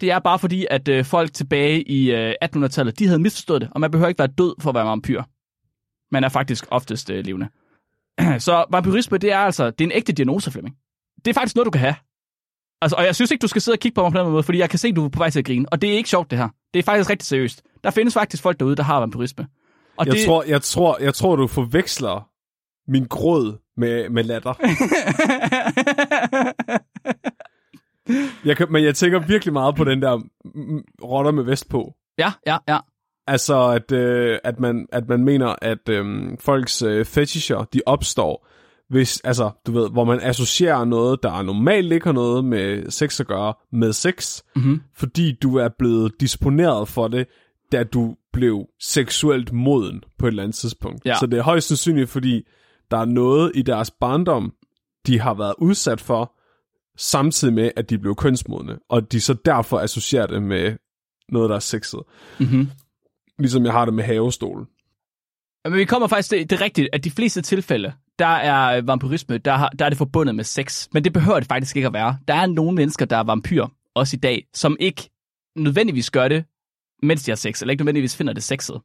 [0.00, 3.70] Det er bare fordi, at øh, folk tilbage i øh, 1800-tallet, de havde misforstået det,
[3.72, 5.22] og man behøver ikke være død for at være vampyr.
[6.12, 7.48] Man er faktisk oftest øh, levende.
[8.46, 10.76] Så vampyrisme, det er altså, det er en ægte diagnose, Flemming.
[11.24, 11.94] Det er faktisk noget, du kan have.
[12.82, 14.42] Altså, og jeg synes ikke, du skal sidde og kigge på mig på den måde,
[14.42, 15.68] fordi jeg kan se, at du er på vej til at grine.
[15.72, 16.48] Og det er ikke sjovt, det her.
[16.74, 17.62] Det er faktisk rigtig seriøst.
[17.84, 19.46] Der findes faktisk folk derude, der har vampyrisme.
[19.96, 20.24] Og Jeg, det...
[20.26, 22.28] tror, jeg, tror, jeg tror, du forveksler
[22.88, 24.54] min gråd med, med latter.
[28.44, 30.16] Jeg kan, men jeg tænker virkelig meget på den der
[30.54, 31.94] mm, rotter med vest på.
[32.18, 32.78] ja, ja, ja.
[33.26, 36.04] Altså, at, øh, at, man, at man mener, at øh,
[36.40, 38.48] folks øh, fetischer, de opstår,
[38.88, 43.20] hvis, altså, du ved, hvor man associerer noget, der normalt ikke har noget med sex
[43.20, 44.80] at gøre, med sex, Mhm.
[44.96, 47.26] fordi du er blevet disponeret for det,
[47.72, 51.06] da du blev seksuelt moden på et eller andet tidspunkt.
[51.06, 51.14] Ja.
[51.20, 52.42] Så det er højst sandsynligt, fordi
[52.94, 54.52] der er noget i deres barndom,
[55.06, 56.34] de har været udsat for,
[56.96, 60.76] samtidig med, at de blev kønsmodne, og de så derfor associerer det med
[61.28, 62.00] noget, der er sexet.
[62.40, 62.68] Mm-hmm.
[63.38, 64.66] Ligesom jeg har det med havestol.
[65.64, 69.38] Men vi kommer faktisk til, det er rigtigt, at de fleste tilfælde, der er vampyrisme,
[69.38, 70.88] der, har, der er det forbundet med sex.
[70.92, 72.18] Men det behøver det faktisk ikke at være.
[72.28, 75.10] Der er nogle mennesker, der er vampyr, også i dag, som ikke
[75.56, 76.44] nødvendigvis gør det,
[77.02, 78.80] mens de har sex, eller ikke nødvendigvis finder det sexet.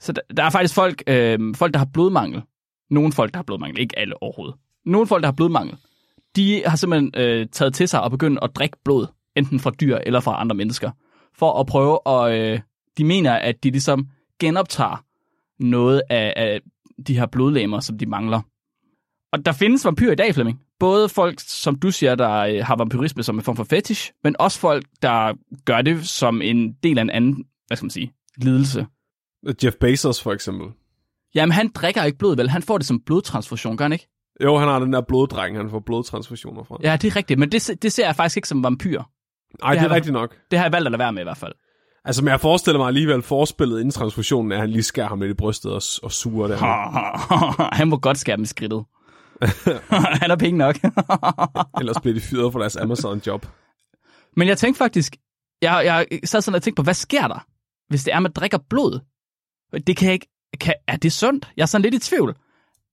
[0.00, 2.42] Så der, der er faktisk folk, øh, folk, der har blodmangel.
[2.90, 4.56] Nogle folk, der har blodmangel, ikke alle overhovedet.
[4.86, 5.76] Nogle folk, der har blodmangel,
[6.36, 9.96] de har simpelthen øh, taget til sig og begyndt at drikke blod, enten fra dyr
[9.96, 10.90] eller fra andre mennesker,
[11.34, 12.40] for at prøve at...
[12.40, 12.60] Øh,
[12.98, 14.08] de mener, at de ligesom
[14.40, 15.04] genoptager
[15.58, 16.60] noget af, af
[17.06, 18.40] de her blodlemmer, som de mangler.
[19.32, 20.60] Og der findes vampyrer i dag, Flemming.
[20.78, 24.36] Både folk, som du siger, der øh, har vampyrisme som en form for fetish, men
[24.38, 25.34] også folk, der
[25.64, 28.86] gør det som en del af en anden, hvad skal man sige, lidelse.
[29.64, 30.66] Jeff Bezos for eksempel.
[31.34, 32.50] Jamen, han drikker ikke blod, vel?
[32.50, 34.08] Han får det som blodtransfusion, gør han ikke?
[34.44, 36.76] Jo, han har den der bloddreng, han får blodtransfusioner fra.
[36.82, 39.02] Ja, det er rigtigt, men det, det ser jeg faktisk ikke som vampyr.
[39.62, 40.36] Ej, det har er rigtigt nok.
[40.50, 41.52] Det har jeg valgt at lade være med i hvert fald.
[42.04, 45.30] Altså, men jeg forestiller mig alligevel forspillet inden transfusionen, at han lige skærer ham lidt
[45.30, 46.58] i brystet og, og suger det.
[47.78, 48.84] han må godt skære dem i skridtet.
[50.20, 50.76] han har penge nok.
[51.80, 53.46] Ellers bliver de fyret for deres Amazon-job.
[54.36, 55.16] Men jeg tænkte faktisk,
[55.62, 57.46] jeg, jeg sad sådan og tænkte på, hvad sker der,
[57.88, 59.00] hvis det er, man drikker blod?
[59.86, 60.28] Det kan jeg ikke,
[60.60, 61.48] kan, er det sundt?
[61.56, 62.36] Jeg er sådan lidt i tvivl,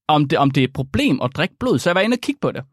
[0.08, 2.20] om det, om det er et problem at drikke blod, så jeg var inde og
[2.20, 2.64] kigge på det.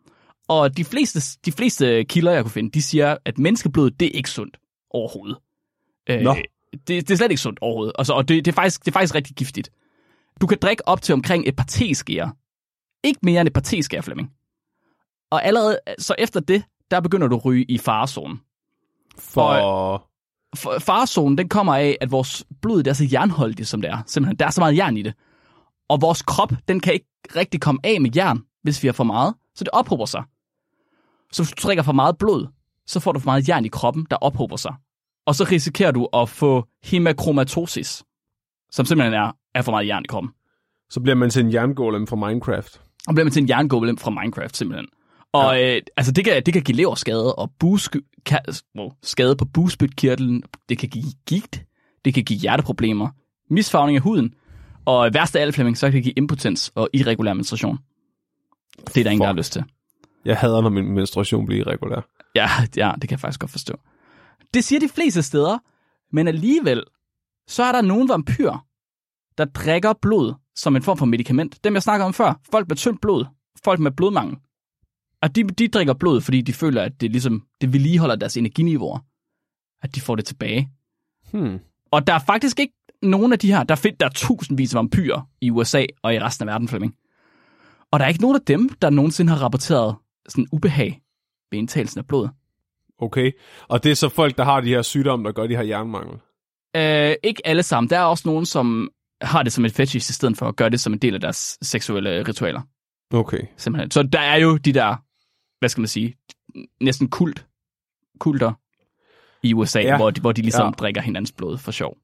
[0.47, 4.11] Og de fleste, de fleste kilder, jeg kunne finde, de siger, at menneskeblod, det er
[4.11, 4.57] ikke sundt
[4.89, 5.37] overhovedet.
[6.09, 6.35] Øh, Nå.
[6.73, 7.93] det, det er slet ikke sundt overhovedet.
[7.99, 9.69] Altså, og det, det, er faktisk, det er faktisk rigtig giftigt.
[10.41, 12.29] Du kan drikke op til omkring et par teskeer.
[13.03, 14.31] Ikke mere end et par teskeer, Flemming.
[15.31, 18.41] Og allerede så efter det, der begynder du at ryge i farezonen.
[19.17, 19.59] For...
[19.59, 20.09] For-
[20.55, 24.03] Farezonen, den kommer af, at vores blod det er så jernholdigt, som det er.
[24.07, 25.13] Simpelthen, der er så meget jern i det.
[25.89, 29.03] Og vores krop, den kan ikke rigtig komme af med jern, hvis vi har for
[29.03, 29.33] meget.
[29.55, 30.23] Så det ophober sig.
[31.31, 32.47] Så hvis du drikker for meget blod,
[32.87, 34.75] så får du for meget jern i kroppen, der ophober sig.
[35.25, 38.03] Og så risikerer du at få hemakromatosis,
[38.71, 40.31] som simpelthen er, er for meget jern i kroppen.
[40.89, 42.81] Så bliver man til en jerngolem fra Minecraft.
[43.07, 44.87] Og bliver man til en jerngolem fra Minecraft, simpelthen.
[45.35, 45.75] Og ja.
[45.75, 48.37] øh, altså, det kan, det kan give leverskade og busk, ka,
[48.77, 50.43] well, skade på bugspytkirtlen.
[50.69, 51.63] Det kan give gigt.
[52.05, 53.09] Det kan give hjerteproblemer.
[53.49, 54.33] Misfarvning af huden.
[54.85, 57.77] Og værst af alt, Flemming, så kan det give impotens og irregulær menstruation.
[58.77, 59.63] Det er der ingen, der har lyst til.
[60.25, 62.07] Jeg hader, når min menstruation bliver irregulær.
[62.35, 63.73] Ja, ja, det kan jeg faktisk godt forstå.
[64.53, 65.57] Det siger de fleste steder,
[66.11, 66.83] men alligevel,
[67.47, 68.65] så er der nogle vampyrer,
[69.37, 71.63] der drikker blod som en form for medicament.
[71.63, 72.39] Dem, jeg snakker om før.
[72.51, 73.25] Folk med tyndt blod.
[73.63, 74.37] Folk med blodmangel.
[75.25, 78.99] Og de, de drikker blod, fordi de føler, at det ligesom, det vedligeholder deres energiniveauer.
[79.81, 80.69] At de får det tilbage.
[81.33, 81.59] Hmm.
[81.91, 84.77] Og der er faktisk ikke nogen af de her, der, find, der er tusindvis af
[84.77, 86.95] vampyrer i USA og i resten af verden, Flemming.
[87.91, 89.95] Og der er ikke nogen af dem, der nogensinde har rapporteret
[90.29, 91.01] sådan ubehag
[91.51, 92.29] ved indtagelsen af blod.
[92.99, 93.31] Okay.
[93.67, 96.17] Og det er så folk, der har de her sygdomme, der gør, de har jernmangel.
[96.75, 97.89] Øh, ikke alle sammen.
[97.89, 98.89] Der er også nogen, som
[99.21, 101.21] har det som et fetish, i stedet for at gøre det som en del af
[101.21, 102.61] deres seksuelle ritualer.
[103.13, 103.41] Okay.
[103.57, 103.91] Simpelthen.
[103.91, 105.04] Så der er jo de der,
[105.65, 106.15] hvad skal man sige,
[106.81, 107.45] næsten kult,
[108.19, 108.53] kulter
[109.43, 109.95] i USA, Ja.
[109.97, 110.65] hvor, de, hvor de ligesom Ja.
[110.65, 110.71] ja.
[110.71, 111.97] drikker hinandens blod for sjov.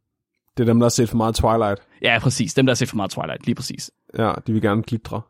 [0.58, 1.82] Det er dem, der har set for meget Twilight.
[2.02, 2.54] Ja, præcis.
[2.54, 3.92] Dem, der har set for meget Twilight, lige præcis.
[4.18, 5.22] Ja, de vil gerne glitre.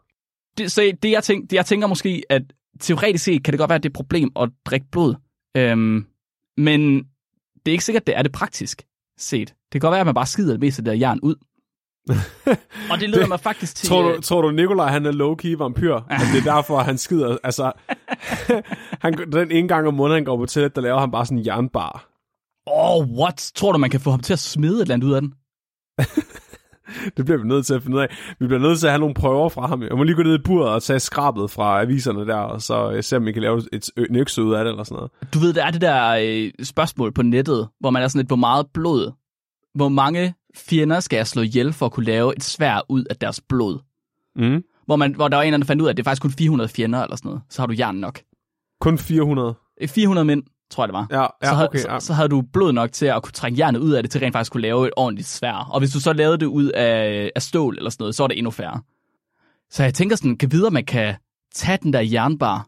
[0.57, 2.41] Det, så det jeg, tænker, det, jeg tænker måske, at
[2.79, 5.15] teoretisk set kan det godt være, at det er et problem at drikke blod.
[5.57, 6.05] Øhm,
[6.57, 6.97] men
[7.65, 8.81] det er ikke sikkert, det er det praktisk
[9.17, 9.47] set.
[9.47, 11.35] Det kan godt være, at man bare skider det meste af det der jern ud.
[12.91, 13.89] Og det leder Det- mig faktisk til...
[13.89, 15.95] Tror øh, du, tror du Nikolaj, han er low-key vampyr?
[15.95, 17.37] At det er derfor, han skider...
[17.43, 17.71] Altså,
[19.03, 21.37] han, den ene gang om måneden, han går på toilet, der laver han bare sådan
[21.37, 22.07] en jernbar.
[22.67, 23.51] Åh, oh, what?
[23.55, 25.33] Tror du, man kan få ham til at smide et eller andet ud af den?
[27.17, 28.07] Det bliver vi nødt til at finde ud af.
[28.39, 29.83] Vi bliver nødt til at have nogle prøver fra ham.
[29.83, 32.91] Jeg må lige gå ned i buret og tage skrabet fra aviserne der, og så
[32.91, 35.11] øh, se, om vi kan lave et en økse ud af det, eller sådan noget.
[35.33, 38.29] Du ved, der er det der øh, spørgsmål på nettet, hvor man er sådan lidt,
[38.29, 39.11] hvor meget blod,
[39.75, 43.15] hvor mange fjender skal jeg slå ihjel for at kunne lave et svær ud af
[43.15, 43.79] deres blod?
[44.35, 44.63] Mm.
[44.85, 46.31] Hvor, man, hvor der var en, der fandt ud af, at det er faktisk kun
[46.31, 47.41] 400 fjender eller sådan noget.
[47.49, 48.21] Så har du jern nok.
[48.81, 49.55] Kun 400.
[49.81, 51.07] Øh, 400 mænd, tror jeg det var.
[51.11, 51.79] Ja, så, ja havde, okay.
[51.79, 51.99] Ja.
[51.99, 54.21] så, så havde du blod nok til at kunne trække jernet ud af det, til
[54.21, 55.53] rent faktisk kunne lave et ordentligt svær.
[55.53, 58.27] Og hvis du så lavede det ud af, af stål eller sådan noget, så var
[58.27, 58.81] det endnu færre.
[59.69, 61.15] Så jeg tænker sådan, kan videre, man kan
[61.55, 62.67] tage den der jernbar,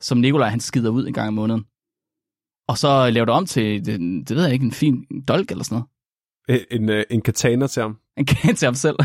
[0.00, 1.64] som Nikolaj han skider ud en gang om måneden,
[2.68, 5.64] og så lave det om til, det, det ved jeg ikke, en fin dolk eller
[5.64, 5.88] sådan noget.
[6.48, 7.96] En, en, øh, en katana til ham.
[8.16, 8.96] En kan til ham selv.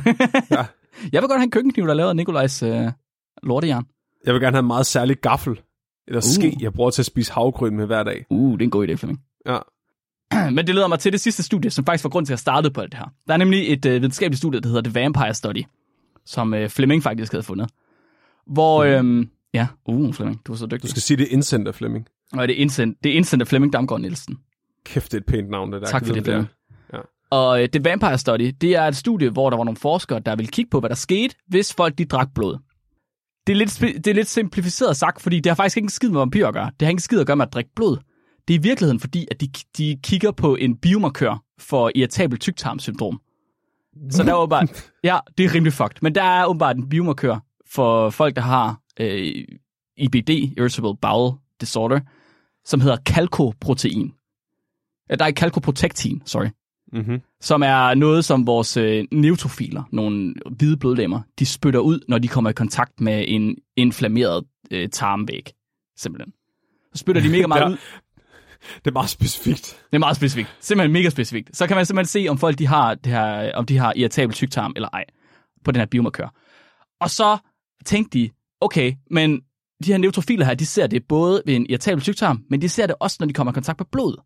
[0.51, 0.65] Ja.
[1.13, 2.91] Jeg vil godt have en køkkenkniv, der er lavet af Nikolajs øh,
[3.43, 3.85] lortejern.
[4.25, 5.59] Jeg vil gerne have en meget særlig gaffel.
[6.07, 6.23] Eller Uh.
[6.23, 8.25] ske, jeg bruger til at spise havgryn med hver dag.
[8.29, 9.21] Uh, det er en god idé, Flemming.
[9.45, 9.57] Ja.
[10.55, 12.71] Men det leder mig til det sidste studie, som faktisk var grund til at starte
[12.71, 13.05] på alt det her.
[13.27, 15.63] Der er nemlig et øh, videnskabeligt studie, der hedder The Vampire Study,
[16.25, 17.69] som øh, Fleming faktisk havde fundet.
[18.47, 19.19] Hvor, Mhm.
[19.19, 20.89] øh, ja, uh, Flemming, du er så Du dygtig.
[20.89, 22.07] skal sige, det er Incenter, Flemming.
[22.33, 24.37] Og det er indsendt, det er indsendt af Flemming Damgaard Nielsen.
[24.85, 25.87] Kæft, det er et pænt navn, det der.
[25.87, 26.47] Tak for du det, Flemming.
[27.33, 30.35] Og øh, The Vampire Study, det er et studie, hvor der var nogle forskere, der
[30.35, 32.57] ville kigge på, hvad der skete, hvis folk de drak blod.
[33.47, 36.09] Det er, lidt, det er lidt simplificeret sagt, fordi det har faktisk ikke en skid
[36.09, 36.65] med vampyr at gøre.
[36.65, 37.97] Det har ikke en skid at gøre med at drikke blod.
[38.47, 43.21] Det er i virkeligheden fordi, at de, de kigger på en biomarkør for irritabel tyktarmsyndrom.
[44.09, 47.39] Så der er åbenbart, ja, det er rimelig fucked, men der er åbenbart en biomarkør
[47.73, 49.45] for folk, der har øh,
[49.97, 51.99] IBD, Irritable Bowel Disorder,
[52.65, 54.13] som hedder kalkoprotein.
[55.09, 56.47] Ja, der er kalkoprotectin, sorry
[56.93, 57.21] Mhm.
[57.41, 62.27] som er noget, som vores øh, neutrofiler, nogle hvide blodlemmer, de spytter ud, når de
[62.27, 65.51] kommer i kontakt med en inflammeret øh, tarmvæg,
[65.97, 66.33] simpelthen.
[66.93, 67.77] Så spytter de mega meget ud.
[68.75, 69.81] Det er meget specifikt.
[69.91, 70.57] Det er meget specifikt.
[70.59, 71.57] Simpelthen mega specifikt.
[71.57, 74.35] Så kan man simpelthen se, om folk de har, det her, om de har irritabel
[74.35, 75.05] tyktarm eller ej,
[75.65, 76.33] på den her biomarkør.
[77.01, 77.37] Og så
[77.85, 78.29] tænkte de,
[78.61, 79.41] okay, men
[79.85, 82.87] de her neutrofiler her, de ser det både ved en irritabel tyktarm, men de ser
[82.87, 84.21] det også, når de kommer i kontakt med blod.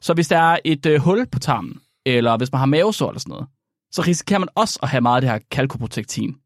[0.00, 3.20] Så hvis der er et øh, hul på tarmen, eller hvis man har mavesår eller
[3.20, 3.46] sådan noget,
[3.90, 6.36] så risikerer man også at have meget af det her kalkoprotectin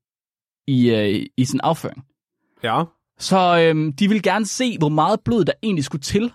[0.67, 2.05] i, øh, i sin afføring.
[2.63, 2.83] Ja.
[3.19, 6.33] Så øhm, de ville gerne se, hvor meget blod der egentlig skulle til,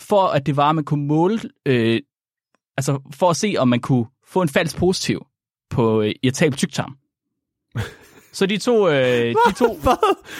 [0.00, 2.00] for at det var, at man kunne måle, øh,
[2.76, 5.26] altså for at se, om man kunne få en falsk positiv
[5.70, 6.96] på øh, irritabel tyktarm.
[8.32, 9.80] Så de to, øh, de to,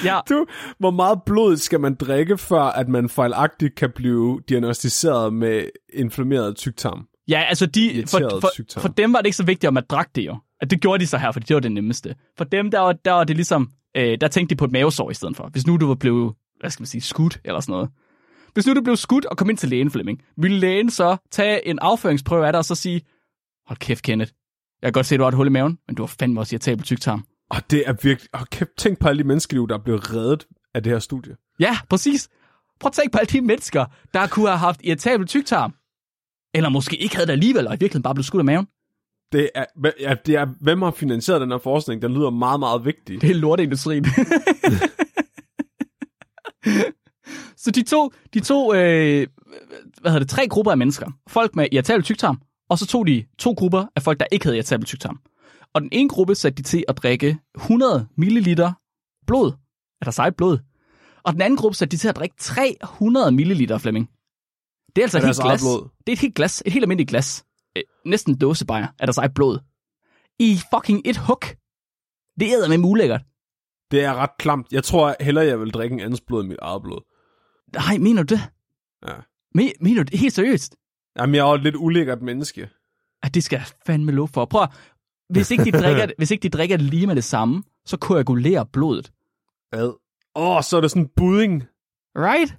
[0.05, 0.47] ja, Du,
[0.79, 6.57] hvor meget blod skal man drikke, før at man fejlagtigt kan blive diagnostiseret med inflammeret
[6.57, 7.09] tyktarm?
[7.29, 10.15] Ja, altså de, for, for, for dem var det ikke så vigtigt, om man drak
[10.15, 10.39] det jo.
[10.61, 12.15] At det gjorde de så her, fordi det var det nemmeste.
[12.37, 15.11] For dem, der var, der var det ligesom, øh, der tænkte de på et mavesår
[15.11, 15.49] i stedet for.
[15.49, 17.91] Hvis nu du var blevet, hvad skal man sige, skudt eller sådan noget.
[18.55, 21.69] Hvis nu du blev skudt og kom ind til lægen, Flemming, ville lægen så tage
[21.69, 23.03] en afføringsprøve af dig og så sige,
[23.67, 24.33] hold kæft, Kenneth,
[24.83, 26.41] jeg kan godt se, at du har et hul i maven, men du har fandme
[26.41, 27.25] også irritabel tyktarm.
[27.51, 28.29] Og det er virkelig...
[28.33, 31.37] Oh, kæft, tænk på alle de menneskeliv, der er blevet reddet af det her studie.
[31.61, 32.29] Ja, præcis.
[32.81, 35.75] Prøv at tænke på alle de mennesker, der kunne have haft irritabel tyktarm.
[36.57, 38.67] Eller måske ikke havde det alligevel, og i virkeligheden bare blev skudt af maven.
[39.33, 39.65] Det er,
[40.01, 42.03] ja, det er, hvem har finansieret den her forskning?
[42.03, 43.21] Den lyder meget, meget vigtig.
[43.21, 44.05] Det er lorteindustrien.
[47.63, 49.27] så de to, de to øh,
[50.01, 51.11] hvad hedder det, tre grupper af mennesker.
[51.29, 54.57] Folk med irritabel tyktarm, og så tog de to grupper af folk, der ikke havde
[54.57, 55.21] irritabel tyktarm.
[55.75, 58.57] Og den ene gruppe satte de til at drikke 100 ml
[59.27, 59.53] blod,
[60.01, 60.59] af deres eget blod.
[61.23, 64.11] Og den anden gruppe satte de til at drikke 300 ml Flemming.
[64.97, 65.63] Det er altså helt glas.
[65.63, 65.89] blod.
[65.99, 67.45] Det er et helt glas, et helt almindeligt glas.
[67.77, 69.59] Øh, næsten en dåsebajer af deres eget blod.
[70.39, 71.43] I fucking et hug.
[72.41, 73.23] Det æder med ulækkert.
[73.91, 74.73] Det er ret klamt.
[74.73, 77.01] Jeg tror hellere, jeg vil drikke en andens blod end mit eget blod.
[77.75, 78.41] Nej, mener du det?
[79.09, 79.15] Ja.
[79.55, 80.77] Men, mener du det helt seriøst?
[81.19, 82.69] Jamen, jeg er jo et lidt ulækkert menneske.
[83.23, 84.45] At det skal jeg fandme lov for.
[84.45, 84.71] Prøv at,
[85.29, 88.65] hvis ikke, de drikker, hvis ikke de drikker det lige med det samme, så koagulerer
[88.65, 89.13] blodet.
[89.73, 89.93] Ad.
[90.35, 91.65] Åh, oh, så er det sådan budding.
[92.17, 92.57] Right?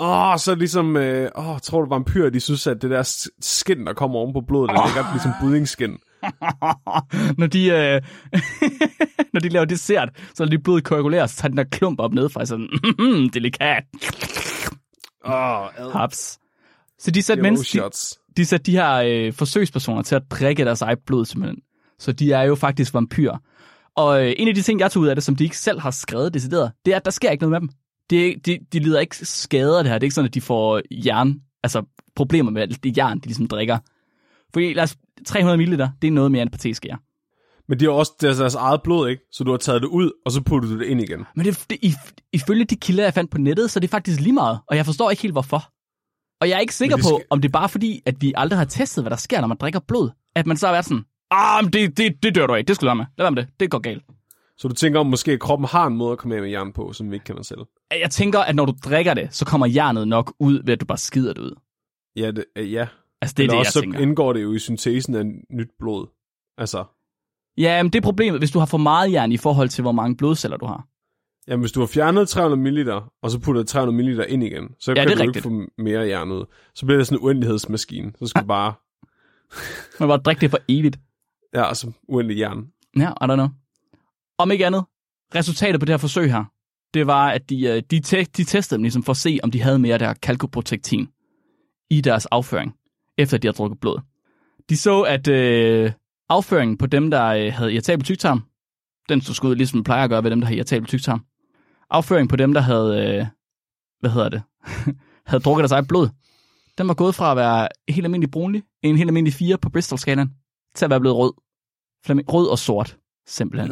[0.00, 0.96] Åh, oh, så er ligesom...
[0.96, 4.40] Øh, åh, tror du vampyrer, de synes, at det der skin, der kommer oven på
[4.40, 5.98] blodet, det ligger ligesom buddingskin.
[7.40, 8.02] når de, øh,
[9.32, 12.12] når de laver dessert, så når de blodet koagulerer, så tager den der klump op
[12.12, 13.84] nedefra, sådan, "Mhm, delikat,
[15.24, 16.38] Åh, oh, haps.
[16.98, 17.90] Så de satte, Yellow menneske, de,
[18.36, 21.58] de satte de her øh, forsøgspersoner til at drikke deres eget blod, simpelthen.
[21.98, 23.38] Så de er jo faktisk vampyrer.
[23.96, 25.80] Og øh, en af de ting, jeg tog ud af det, som de ikke selv
[25.80, 27.68] har skrevet decideret, det er, at der sker ikke noget med dem.
[28.10, 29.98] De, de, de lider ikke skader det her.
[29.98, 31.82] Det er ikke sådan, at de får jern, altså
[32.16, 33.78] problemer med alt det jern, de ligesom drikker.
[34.52, 34.96] Fordi lad os,
[35.26, 36.98] 300 ml, det er noget mere end pateskære.
[37.68, 39.22] Men de har også deres, deres eget blod, ikke?
[39.32, 41.24] Så du har taget det ud, og så putter du det ind igen.
[41.36, 44.20] Men det, det, if- ifølge de kilder, jeg fandt på nettet, så er det faktisk
[44.20, 45.72] lige meget, og jeg forstår ikke helt hvorfor.
[46.40, 48.14] Og jeg er ikke sikker Men på, det skal- om det er bare fordi, at
[48.20, 50.10] vi aldrig har testet, hvad der sker, når man drikker blod.
[50.36, 52.76] At man så har været sådan, ah, men det, det, det dør du af, det
[52.76, 53.04] skal du med.
[53.18, 54.02] Lad være med det, det går galt.
[54.60, 56.72] Så du tænker om, måske at kroppen har en måde at komme af med jern
[56.72, 57.60] på, som vi ikke kender selv.
[58.00, 60.86] Jeg tænker, at når du drikker det, så kommer jernet nok ud, ved at du
[60.86, 61.54] bare skider det ud.
[62.16, 62.86] Ja, det, øh, ja.
[63.22, 63.98] Altså, det er Eller det, også jeg så tænker.
[63.98, 66.06] indgår det jo i syntesen af nyt blod.
[66.58, 66.84] Altså,
[67.58, 69.92] Ja, men det er problemet, hvis du har for meget jern i forhold til, hvor
[69.92, 70.86] mange blodceller du har.
[71.48, 72.90] jamen hvis du har fjernet 300 ml,
[73.22, 75.36] og så putter 300 ml ind igen, så Ja, kan du rigtigt.
[75.36, 76.44] ikke få mere jern ud.
[76.74, 78.12] Så bliver det sådan en uendelighedsmaskine.
[78.18, 78.72] Så skal du bare,
[80.00, 80.98] Man bare drikke det for evigt.
[81.54, 82.66] ja, altså uendelig jern.
[82.96, 83.48] Ja, I don't know.
[84.40, 84.84] Om ikke andet,
[85.34, 86.44] resultatet på det her forsøg her,
[86.94, 89.50] det var, at de, øh, de, te- de testede dem ligesom for at se, om
[89.50, 91.08] de havde mere af der kalkoprotektin
[91.90, 92.74] i deres afføring,
[93.18, 94.00] efter de havde drukket blod.
[94.68, 95.92] De så, at øh,
[96.28, 98.42] afføringen på dem, der øh, havde irritabel tygtarm,
[99.08, 101.24] den så skud ligesom plejer at gøre ved dem, der har irritabel tygtarm.
[101.90, 103.26] Afføringen på dem, der havde, øh,
[104.00, 104.42] hvad hedder det,
[105.30, 106.08] havde drukket deres eget blod,
[106.78, 110.34] den var gået fra at være helt almindelig brunlig, en helt almindelig 4 på Bristol-skalaen,
[110.74, 111.32] til at være blevet rød.
[112.04, 113.70] Flemming, rød og sort, simpelthen.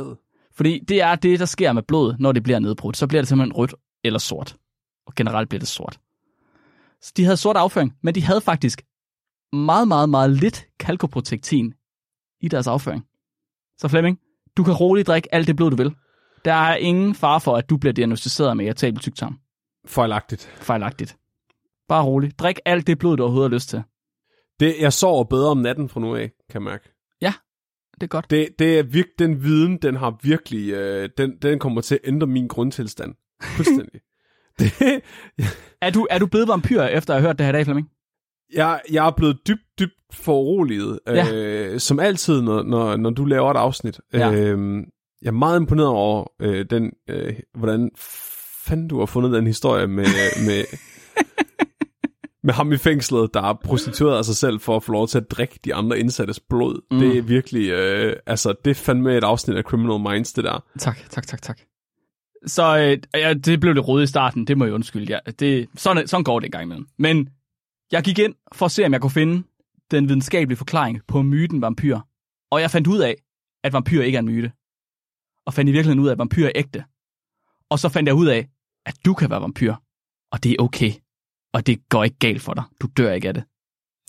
[0.59, 2.97] Fordi det er det, der sker med blod, når det bliver nedbrudt.
[2.97, 4.57] Så bliver det simpelthen rødt eller sort.
[5.07, 6.01] Og generelt bliver det sort.
[7.01, 8.83] Så de havde sort afføring, men de havde faktisk
[9.53, 11.75] meget, meget, meget lidt kalkoprotektin
[12.41, 13.05] i deres afføring.
[13.79, 14.19] Så Flemming,
[14.57, 15.95] du kan roligt drikke alt det blod, du vil.
[16.45, 19.39] Der er ingen fare for, at du bliver diagnostiseret med irritabel tyktarm.
[19.87, 20.43] Fejlagtigt.
[20.43, 21.17] Fejlagtigt.
[21.89, 22.39] Bare roligt.
[22.39, 23.83] Drik alt det blod, du overhovedet har lyst til.
[24.61, 26.98] Det, jeg sover bedre om natten fra nu af, kan jeg mærke.
[28.01, 28.31] Det er godt.
[28.31, 32.01] Det, det er virk, den viden, den har virkelig, øh, den, den kommer til at
[32.05, 33.15] ændre min grundtilstand.
[33.43, 34.01] Fuldstændig.
[34.59, 34.73] det,
[35.81, 37.89] Er du, er du blevet vampyr, efter at have hørt det her i dag, Flemming?
[38.55, 41.27] jeg, jeg er blevet dybt, dybt foruroliget, Ja.
[41.35, 44.01] øh, som altid, når, når, når du laver et afsnit.
[44.13, 44.33] Ja.
[44.33, 44.79] Øh,
[45.23, 47.91] jeg er meget imponeret over øh, den, øh, hvordan
[48.67, 50.05] fanden du har fundet den historie med,
[50.47, 50.65] med,
[52.49, 55.31] med ham i fængslet, der har prostitueret sig selv for at få lov til at
[55.31, 56.81] drikke de andre indsattes blod.
[56.91, 56.97] Mm.
[56.97, 57.03] Mm.
[57.03, 60.65] Det er virkelig, øh, altså det er fandme et afsnit af Criminal Minds, det der.
[60.79, 61.61] Tak, tak, tak, tak.
[62.47, 65.13] Så øh, ja, det blev lidt rødt i starten, det må jeg undskylde.
[65.13, 66.87] Ja, det, sådan, sådan går det en gang imellem.
[66.99, 67.29] Men
[67.93, 69.43] jeg gik ind for at se, om jeg kunne finde
[69.91, 71.99] den videnskabelige forklaring på myten vampyr.
[72.51, 73.17] Og jeg fandt ud af,
[73.65, 74.53] at vampyr ikke er en myte.
[75.47, 76.85] Og fandt i virkeligheden ud af, at vampyr er ægte.
[77.71, 78.49] Og så fandt jeg ud af,
[78.87, 79.75] at du kan være vampyr.
[80.33, 80.93] Og det er okay.
[81.53, 82.65] Og det går ikke galt for dig.
[82.83, 83.45] Du dør ikke af det.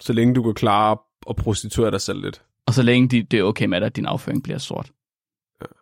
[0.02, 0.98] Så længe du kan klare
[1.30, 2.44] at prostituere dig selv lidt.
[2.66, 4.92] Og så længe de, det er okay med dig, at din afføring bliver sort.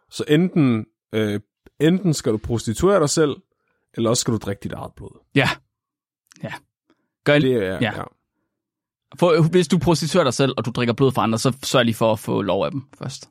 [0.09, 1.39] Så enten, øh,
[1.79, 3.35] enten skal du prostituere dig selv,
[3.93, 5.19] eller også skal du drikke dit eget blod.
[5.35, 5.49] Ja.
[6.43, 6.53] Ja.
[7.23, 7.77] Gør, Det er, Ja.
[7.81, 7.97] ja.
[7.97, 8.03] ja.
[9.19, 11.95] For, hvis du prostituerer dig selv, og du drikker blod fra andre, så sørg lige
[11.95, 13.29] for at få lov af dem først.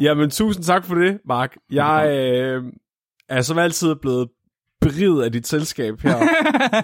[0.00, 1.56] Jamen, tusind tak for det, Mark.
[1.70, 2.64] Jeg øh,
[3.28, 4.28] er som altid blevet
[4.88, 6.18] beriget af dit selskab her.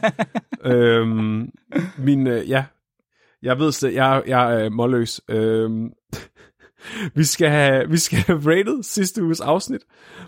[0.73, 1.51] øhm,
[1.99, 2.65] min, øh, ja,
[3.43, 5.21] jeg ved det, jeg, jeg er målløs.
[5.29, 5.91] Øhm,
[7.17, 9.81] vi skal have, vi skal have rated sidste uges afsnit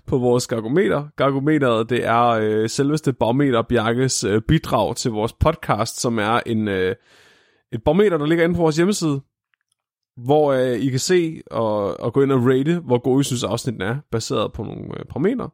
[0.07, 1.09] på vores gargometer.
[1.17, 6.69] Gargometeret, det er øh, selveste Barometer Bjarkes øh, bidrag til vores podcast, som er en,
[6.69, 6.95] øh,
[7.73, 9.21] et barometer, der ligger inde på vores hjemmeside,
[10.17, 13.45] hvor øh, I kan se og, og gå ind og rate, hvor gode I synes
[13.45, 15.51] afsnitten er, baseret på nogle øh, parametre.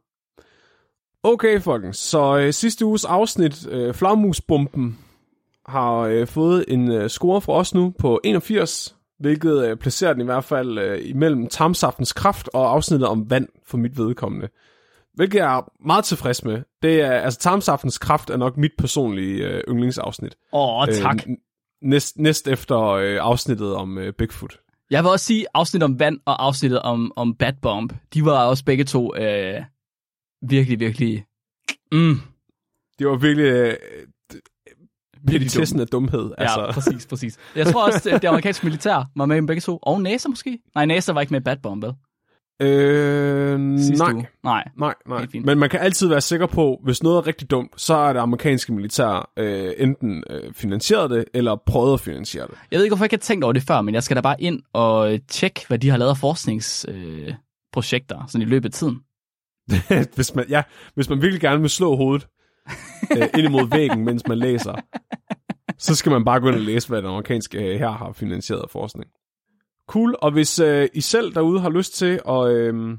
[1.23, 4.97] Okay, folkens, så øh, sidste uges afsnit, øh, Flagmusbomben,
[5.65, 10.21] har øh, fået en øh, score fra os nu på 81, hvilket øh, placerer den
[10.21, 14.47] i hvert fald øh, imellem tarmsaftens kraft og afsnittet om vand for mit vedkommende.
[15.13, 16.61] Hvilket jeg er meget tilfreds med.
[16.81, 20.35] Det er, altså tarmsaftens kraft er nok mit personlige øh, yndlingsafsnit.
[20.53, 21.15] Åh, tak.
[21.27, 21.35] Øh,
[21.81, 24.57] næst, næst efter øh, afsnittet om øh, Bigfoot.
[24.91, 28.45] Jeg vil også sige, afsnittet om vand og afsnittet om, om Bad Bomb, de var
[28.45, 29.61] også begge to øh,
[30.49, 31.25] virkelig, virkelig...
[31.91, 32.15] Mm,
[32.99, 33.73] Det var virkelig øh,
[35.23, 36.31] virkelig testen af dumhed.
[36.37, 36.71] Ja, Altså.
[36.73, 37.37] præcis, præcis.
[37.55, 39.79] Jeg tror også, at det amerikanske militær var med i dem begge to.
[39.81, 40.59] Og NASA måske?
[40.75, 41.93] Nej, NASA var ikke med i Bad Bomb, vel?
[42.61, 44.27] Øh, nej, uge.
[44.43, 44.63] Nej.
[44.77, 45.27] nej, nej.
[45.43, 48.19] Men man kan altid være sikker på, hvis noget er rigtig dumt, så er det
[48.19, 52.53] amerikanske militær øh, enten øh, finansieret det, eller prøvet at finansiere det.
[52.71, 54.21] Jeg ved ikke, hvorfor jeg ikke har tænkt over det før, men jeg skal da
[54.21, 57.33] bare ind og tjekke, hvad de har lavet af forskningsprojekter øh,
[57.73, 58.99] projekter, sådan i løbet af tiden.
[60.15, 60.63] hvis, man, ja,
[60.93, 62.27] hvis man virkelig gerne vil slå hovedet
[63.17, 64.75] øh, ind imod væggen, mens man læser,
[65.77, 69.09] så skal man bare gå ind og læse, hvad den amerikanske her har finansieret forskning.
[69.87, 72.97] Cool, og hvis øh, I selv derude har lyst til at, øh,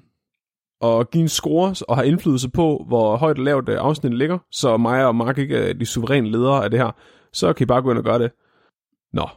[0.82, 4.38] at give en score og have indflydelse på, hvor højt og lavt øh, afsnittet ligger,
[4.50, 6.90] så mig og Mark ikke er de suveræne ledere af det her,
[7.32, 8.32] så kan I bare gå ind og gøre det.
[9.12, 9.28] Nå,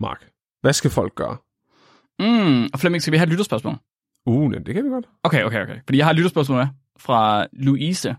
[0.00, 0.30] Mark,
[0.60, 1.36] hvad skal folk gøre?
[2.18, 3.74] Mm, og Flemming, skal vi have et lytterspørgsmål?
[4.28, 5.08] Uh, det kan vi godt.
[5.22, 5.78] Okay, okay, okay.
[5.86, 6.66] Fordi jeg har et lytterspørgsmål med
[6.98, 8.16] fra Louise.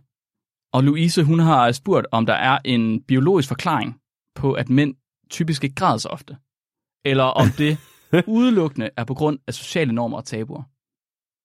[0.74, 3.99] Og Louise, hun har spurgt, om der er en biologisk forklaring
[4.36, 4.95] på, at mænd
[5.30, 6.38] typisk ikke græder så ofte.
[7.05, 7.78] Eller om det
[8.28, 10.64] udelukkende er på grund af sociale normer og tabuer.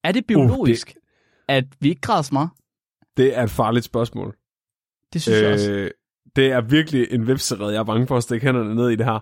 [0.04, 1.00] Er det biologisk, uh, det...
[1.48, 2.50] at vi ikke græder så meget?
[3.16, 4.36] Det er et farligt spørgsmål.
[5.12, 5.44] Det synes øh...
[5.44, 5.72] jeg også.
[5.72, 5.90] Øh,
[6.36, 7.72] det er virkelig en vipserede.
[7.72, 9.20] Jeg er bange for at stikke hænderne ned i det her.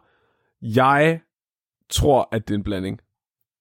[0.63, 1.21] Jeg
[1.91, 3.01] tror, at det er en blanding.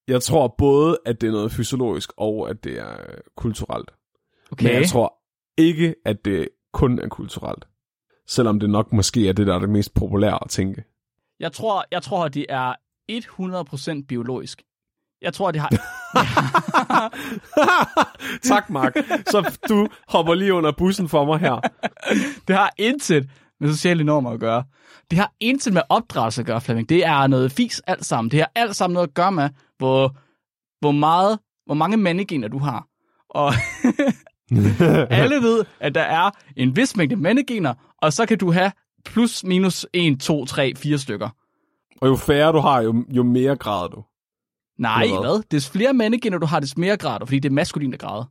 [0.07, 3.91] Jeg tror både, at det er noget fysiologisk, og at det er øh, kulturelt.
[4.51, 4.65] Okay.
[4.65, 5.13] Men jeg tror
[5.57, 7.67] ikke, at det kun er kulturelt.
[8.27, 10.83] Selvom det nok måske er det, der er det mest populære at tænke.
[11.39, 12.73] Jeg tror, jeg tror, at det er
[13.11, 14.61] 100% biologisk.
[15.21, 15.69] Jeg tror, det har...
[18.53, 18.93] tak, Mark.
[19.27, 21.59] Så du hopper lige under bussen for mig her.
[22.47, 23.29] det har intet
[23.59, 24.63] med sociale normer at gøre.
[25.11, 26.89] Det har intet med opdragelse at gøre, Flemming.
[26.89, 28.31] Det er noget fis alt sammen.
[28.31, 29.49] Det har alt sammen noget at gøre med,
[29.81, 30.15] hvor,
[30.79, 32.87] hvor, meget, hvor mange mandegener du har.
[33.29, 33.53] Og
[35.19, 38.71] alle ved, at der er en vis mængde mandegener, og så kan du have
[39.05, 41.29] plus minus 1, 2, 3, 4 stykker.
[42.01, 44.03] Og jo færre du har, jo, jo mere græder du.
[44.79, 45.19] Nej, hvad?
[45.19, 45.43] hvad?
[45.51, 48.25] Des flere mandegener du har, des mere grader, fordi det er maskulin, der græder.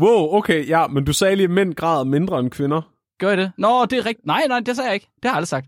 [0.00, 2.82] Wow, okay, ja, men du sagde lige, at mænd græder mindre end kvinder.
[3.18, 3.52] Gør jeg det?
[3.58, 4.26] Nå, det er rigtigt.
[4.26, 5.06] Nej, nej, det sagde jeg ikke.
[5.22, 5.66] Det har jeg aldrig sagt.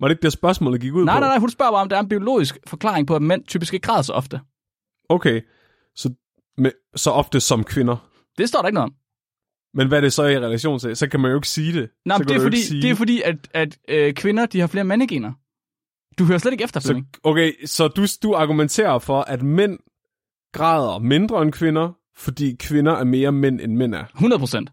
[0.00, 1.20] Var det ikke det spørgsmålet gik ud Nej, på?
[1.20, 3.74] nej, nej, hun spørger bare, om der er en biologisk forklaring på, at mænd typisk
[3.74, 4.40] ikke græder så ofte.
[5.08, 5.40] Okay,
[5.94, 6.14] så,
[6.58, 7.96] med, så ofte som kvinder.
[8.38, 8.94] Det står der ikke noget om.
[9.74, 10.96] Men hvad er det så i relation til?
[10.96, 11.90] Så kan man jo ikke sige det.
[12.04, 12.82] Nej, men det er, fordi, ikke sige...
[12.82, 15.32] det er fordi, at, at øh, kvinder de har flere mandegener.
[16.18, 17.02] Du hører slet ikke efter, så.
[17.22, 19.78] Okay, så du, du argumenterer for, at mænd
[20.52, 24.04] græder mindre end kvinder, fordi kvinder er mere mænd, end mænd er.
[24.14, 24.70] 100 procent.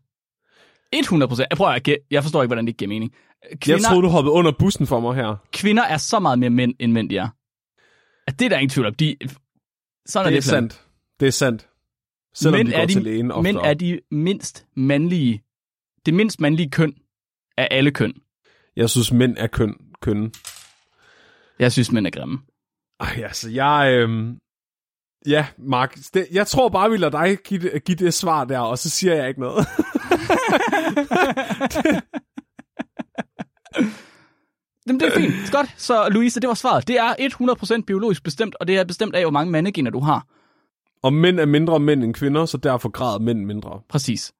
[0.93, 1.47] 100 procent.
[1.49, 3.11] Jeg prøver at gæ- Jeg forstår ikke, hvordan det giver mening.
[3.61, 5.35] Kvinder, Jeg troede, du hoppede under bussen for mig her.
[5.53, 7.27] kvinder er så meget mere mænd, end mænd de er.
[8.27, 8.95] At det er der ingen tvivl om.
[8.95, 9.15] De,
[10.05, 10.71] sådan Det er er det, Flemming.
[10.71, 10.81] sandt.
[11.19, 11.67] Det er sandt.
[12.35, 13.53] Selvom Mænd de går er de- til lægen oftere.
[13.53, 15.43] Mænd er de mindst mandlige,
[16.05, 16.93] det mindst mandlige køn
[17.57, 18.13] af alle køn.
[18.75, 20.31] Jeg synes, mænd er køn, køn.
[21.59, 22.39] Jeg synes, mænd er grimme.
[22.99, 23.91] Ej, altså, jeg...
[23.93, 24.37] Øhm...
[25.27, 28.59] Ja, Mark, det, jeg tror bare, vi lader dig give det, give det svar der,
[28.59, 29.67] og så siger jeg ikke noget.
[34.87, 35.51] Jamen, det er fint.
[35.51, 35.73] Godt.
[35.77, 36.87] Så Louise, det var svaret.
[36.87, 40.25] Det er 100% biologisk bestemt, og det er bestemt af, hvor mange mandegener du har.
[41.03, 43.81] og mænd er mindre mænd end kvinder, så derfor græder mænd mindre.
[43.89, 44.33] Præcis.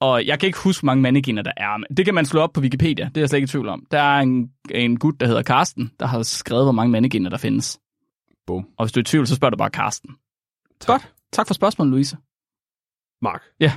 [0.00, 1.76] Og jeg kan ikke huske, hvor mange mandegener der er.
[1.76, 3.04] men Det kan man slå op på Wikipedia.
[3.04, 3.86] Det er jeg slet ikke i tvivl om.
[3.90, 7.36] Der er en, en gut, der hedder Karsten, der har skrevet, hvor mange mandegener der
[7.36, 7.78] findes.
[8.46, 8.66] Bum.
[8.78, 10.10] Og hvis du er i tvivl, så spørger du bare Karsten.
[10.80, 11.00] Tak.
[11.00, 11.12] Godt.
[11.32, 12.16] Tak for spørgsmålet, Louise.
[13.22, 13.42] Mark.
[13.60, 13.72] Ja.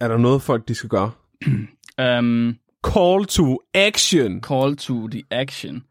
[0.00, 1.10] Er der noget, folk de skal gøre?
[2.18, 4.40] Um, Call to action.
[4.40, 5.82] call to the action.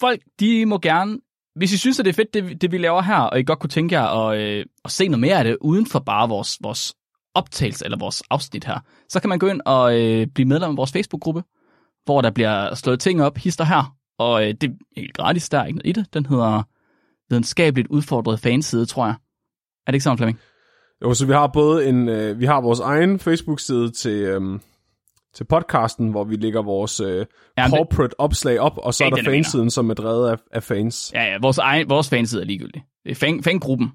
[0.00, 1.18] Folk, de må gerne
[1.54, 3.58] hvis I synes, at det er fedt, det, det vi laver her, og I godt
[3.58, 6.58] kunne tænke jer at, øh, at se noget mere af det, uden for bare vores,
[6.62, 6.94] vores
[7.34, 10.76] optagelse eller vores afsnit her, så kan man gå ind og øh, blive medlem af
[10.76, 11.42] vores Facebook-gruppe,
[12.04, 15.58] hvor der bliver slået ting op, hister her, og øh, det er helt gratis, der
[15.58, 16.14] er ikke noget i det.
[16.14, 16.62] Den hedder
[17.30, 19.14] videnskabeligt udfordret fanside, tror jeg.
[19.86, 20.40] Er det ikke sådan, Flemming?
[21.02, 24.60] Jo, så vi har både en, øh, vi har vores egen Facebook-side til, øhm,
[25.34, 27.26] til podcasten, hvor vi lægger vores øh,
[27.58, 30.36] Ja, corporate opslag op, og så Ja, er der er fansiden, som er drevet af,
[30.50, 31.12] af fans.
[31.14, 32.84] Ja, ja, vores, egen, vores fanside er ligegyldig.
[33.04, 33.92] Det er fan, fangruppen.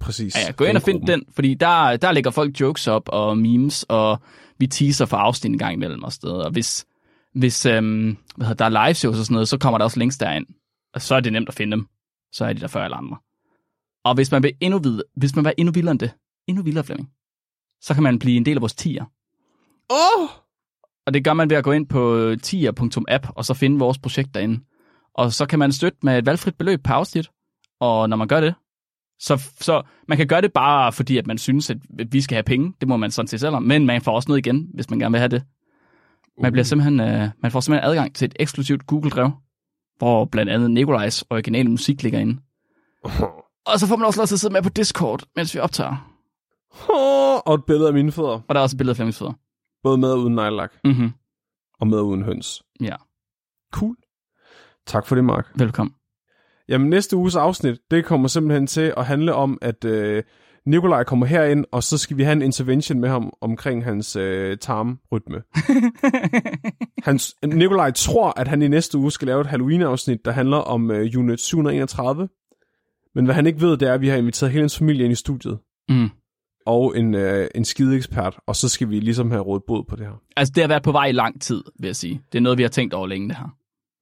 [0.00, 0.36] Præcis.
[0.36, 3.38] Ja, ja, gå ind og find den, fordi der, der lægger folk jokes op og
[3.38, 4.18] memes, og
[4.58, 6.44] vi teaser for afsnit en gang imellem og steder.
[6.44, 6.86] Og hvis,
[7.34, 9.98] hvis øhm, hvad hedder, der er live shows og sådan noget, så kommer der også
[9.98, 10.46] links derind.
[10.94, 11.86] Og så er det nemt at finde dem.
[12.32, 13.16] Så er de der før alle andre.
[14.04, 16.10] Og hvis man vil endnu vide, hvis man vil endnu vildere end det,
[16.48, 17.08] endnu vildere, Flemming,
[17.80, 19.04] så kan man blive en del af vores tier.
[19.90, 20.28] Åh!
[21.06, 24.34] Og det gør man ved at gå ind på tier.app, og så finde vores projekt
[24.34, 24.60] derinde.
[25.14, 27.30] Og så kan man støtte med et valgfrit beløb per afsnit.
[27.80, 28.54] Og når man gør det,
[29.18, 31.76] så, så man kan gøre det bare fordi, at man synes, at
[32.12, 32.72] vi skal have penge.
[32.80, 33.62] Det må man sådan set selv om.
[33.62, 35.42] Men man får også noget igen, hvis man gerne vil have det.
[36.42, 39.30] Man, bliver simpelthen, øh, man får simpelthen adgang til et eksklusivt Google-drev,
[39.98, 42.40] hvor blandt andet Nikolajs originale musik ligger inde.
[43.66, 46.16] Og så får man også lov til at sidde med på Discord, mens vi optager.
[47.46, 48.40] og et billede af mine fødder.
[48.48, 49.32] Og der er også et billede af Flemmings fødder.
[49.82, 51.10] Både med og uden nejlak, Mm-hmm.
[51.80, 52.62] og med og uden høns.
[52.80, 52.96] Ja,
[53.72, 53.96] Cool.
[54.86, 55.46] Tak for det, Mark.
[55.56, 55.94] velkommen.
[56.68, 60.22] Jamen, næste uges afsnit, det kommer simpelthen til at handle om, at øh,
[60.66, 64.58] Nikolaj kommer herind, og så skal vi have en intervention med ham omkring hans øh,
[64.58, 65.42] tarmrytme.
[67.08, 70.90] Hans, Nikolaj tror, at han i næste uge skal lave et Halloween-afsnit, der handler om
[70.90, 72.28] øh, Unit 731.
[73.14, 75.12] Men hvad han ikke ved, det er, at vi har inviteret hele hans familie ind
[75.12, 75.58] i studiet.
[75.88, 76.08] Mm.
[76.66, 79.96] Og en, øh, en skide ekspert, og så skal vi ligesom have rådet bod på
[79.96, 80.12] det her.
[80.36, 82.22] Altså, det har været på vej i lang tid, vil jeg sige.
[82.32, 83.56] Det er noget, vi har tænkt over længe, det her.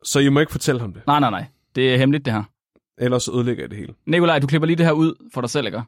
[0.05, 1.45] Så I må ikke fortælle ham det, Nej, nej, nej.
[1.75, 2.43] Det er hemmeligt, det her.
[2.99, 3.95] ellers ødelægger jeg det hele.
[4.07, 5.83] Nikolaj, du klipper lige det her ud for dig selv, ikke?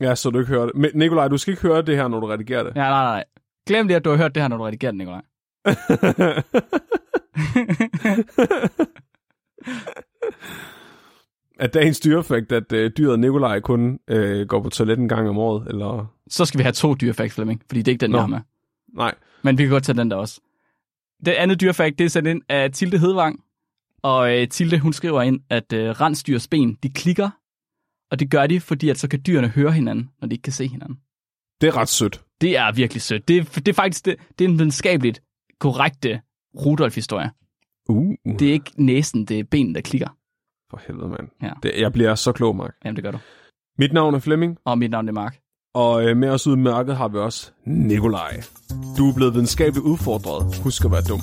[0.00, 0.74] Ja, så du ikke hører det.
[0.74, 2.72] Men Nikolaj, du skal ikke høre det her, når du redigerer det.
[2.76, 3.24] Ja, nej, nej.
[3.66, 5.22] Glem lige, at du har hørt det her, når du redigerer det, Nikolaj.
[11.62, 15.38] er dagens dyrefakt, at øh, dyret Nikolaj kun øh, går på toilet en gang om
[15.38, 16.06] året, eller...
[16.28, 18.16] Så skal vi have to dyrefacts, Flemming, fordi det er ikke den, Nå.
[18.16, 18.40] jeg har med.
[18.94, 19.14] Nej.
[19.42, 20.40] Men vi kan godt tage den der også.
[21.26, 23.40] Det andet dyrefakt, det er sendt ind af Tilde Hedvang.
[24.02, 27.30] Og øh, Tilde, hun skriver ind, at øh, rensdyrs ben, de klikker.
[28.10, 30.52] Og det gør de, fordi at så kan dyrene høre hinanden, når de ikke kan
[30.52, 30.98] se hinanden.
[31.60, 32.20] Det er ret sødt.
[32.40, 33.28] Det er virkelig sødt.
[33.28, 35.22] Det er, det er faktisk det, det er en videnskabeligt
[35.60, 36.20] korrekte
[36.54, 37.30] Rudolf-historie.
[37.88, 40.08] Uh, Det er ikke næsen, det er benen, der klikker.
[40.72, 41.28] For helvede, mand.
[41.42, 41.50] Ja.
[41.62, 42.74] Det, jeg bliver så klog, Mark.
[42.84, 43.18] Jamen, det gør du.
[43.78, 45.36] Mit navn er Flemming, Og mit navn er Mark.
[45.74, 48.42] og øh, med os ude i mørket har vi også Nikolaj.
[48.98, 50.62] Du er blevet videnskabeligt udfordret.
[50.64, 51.20] Husk at være dum.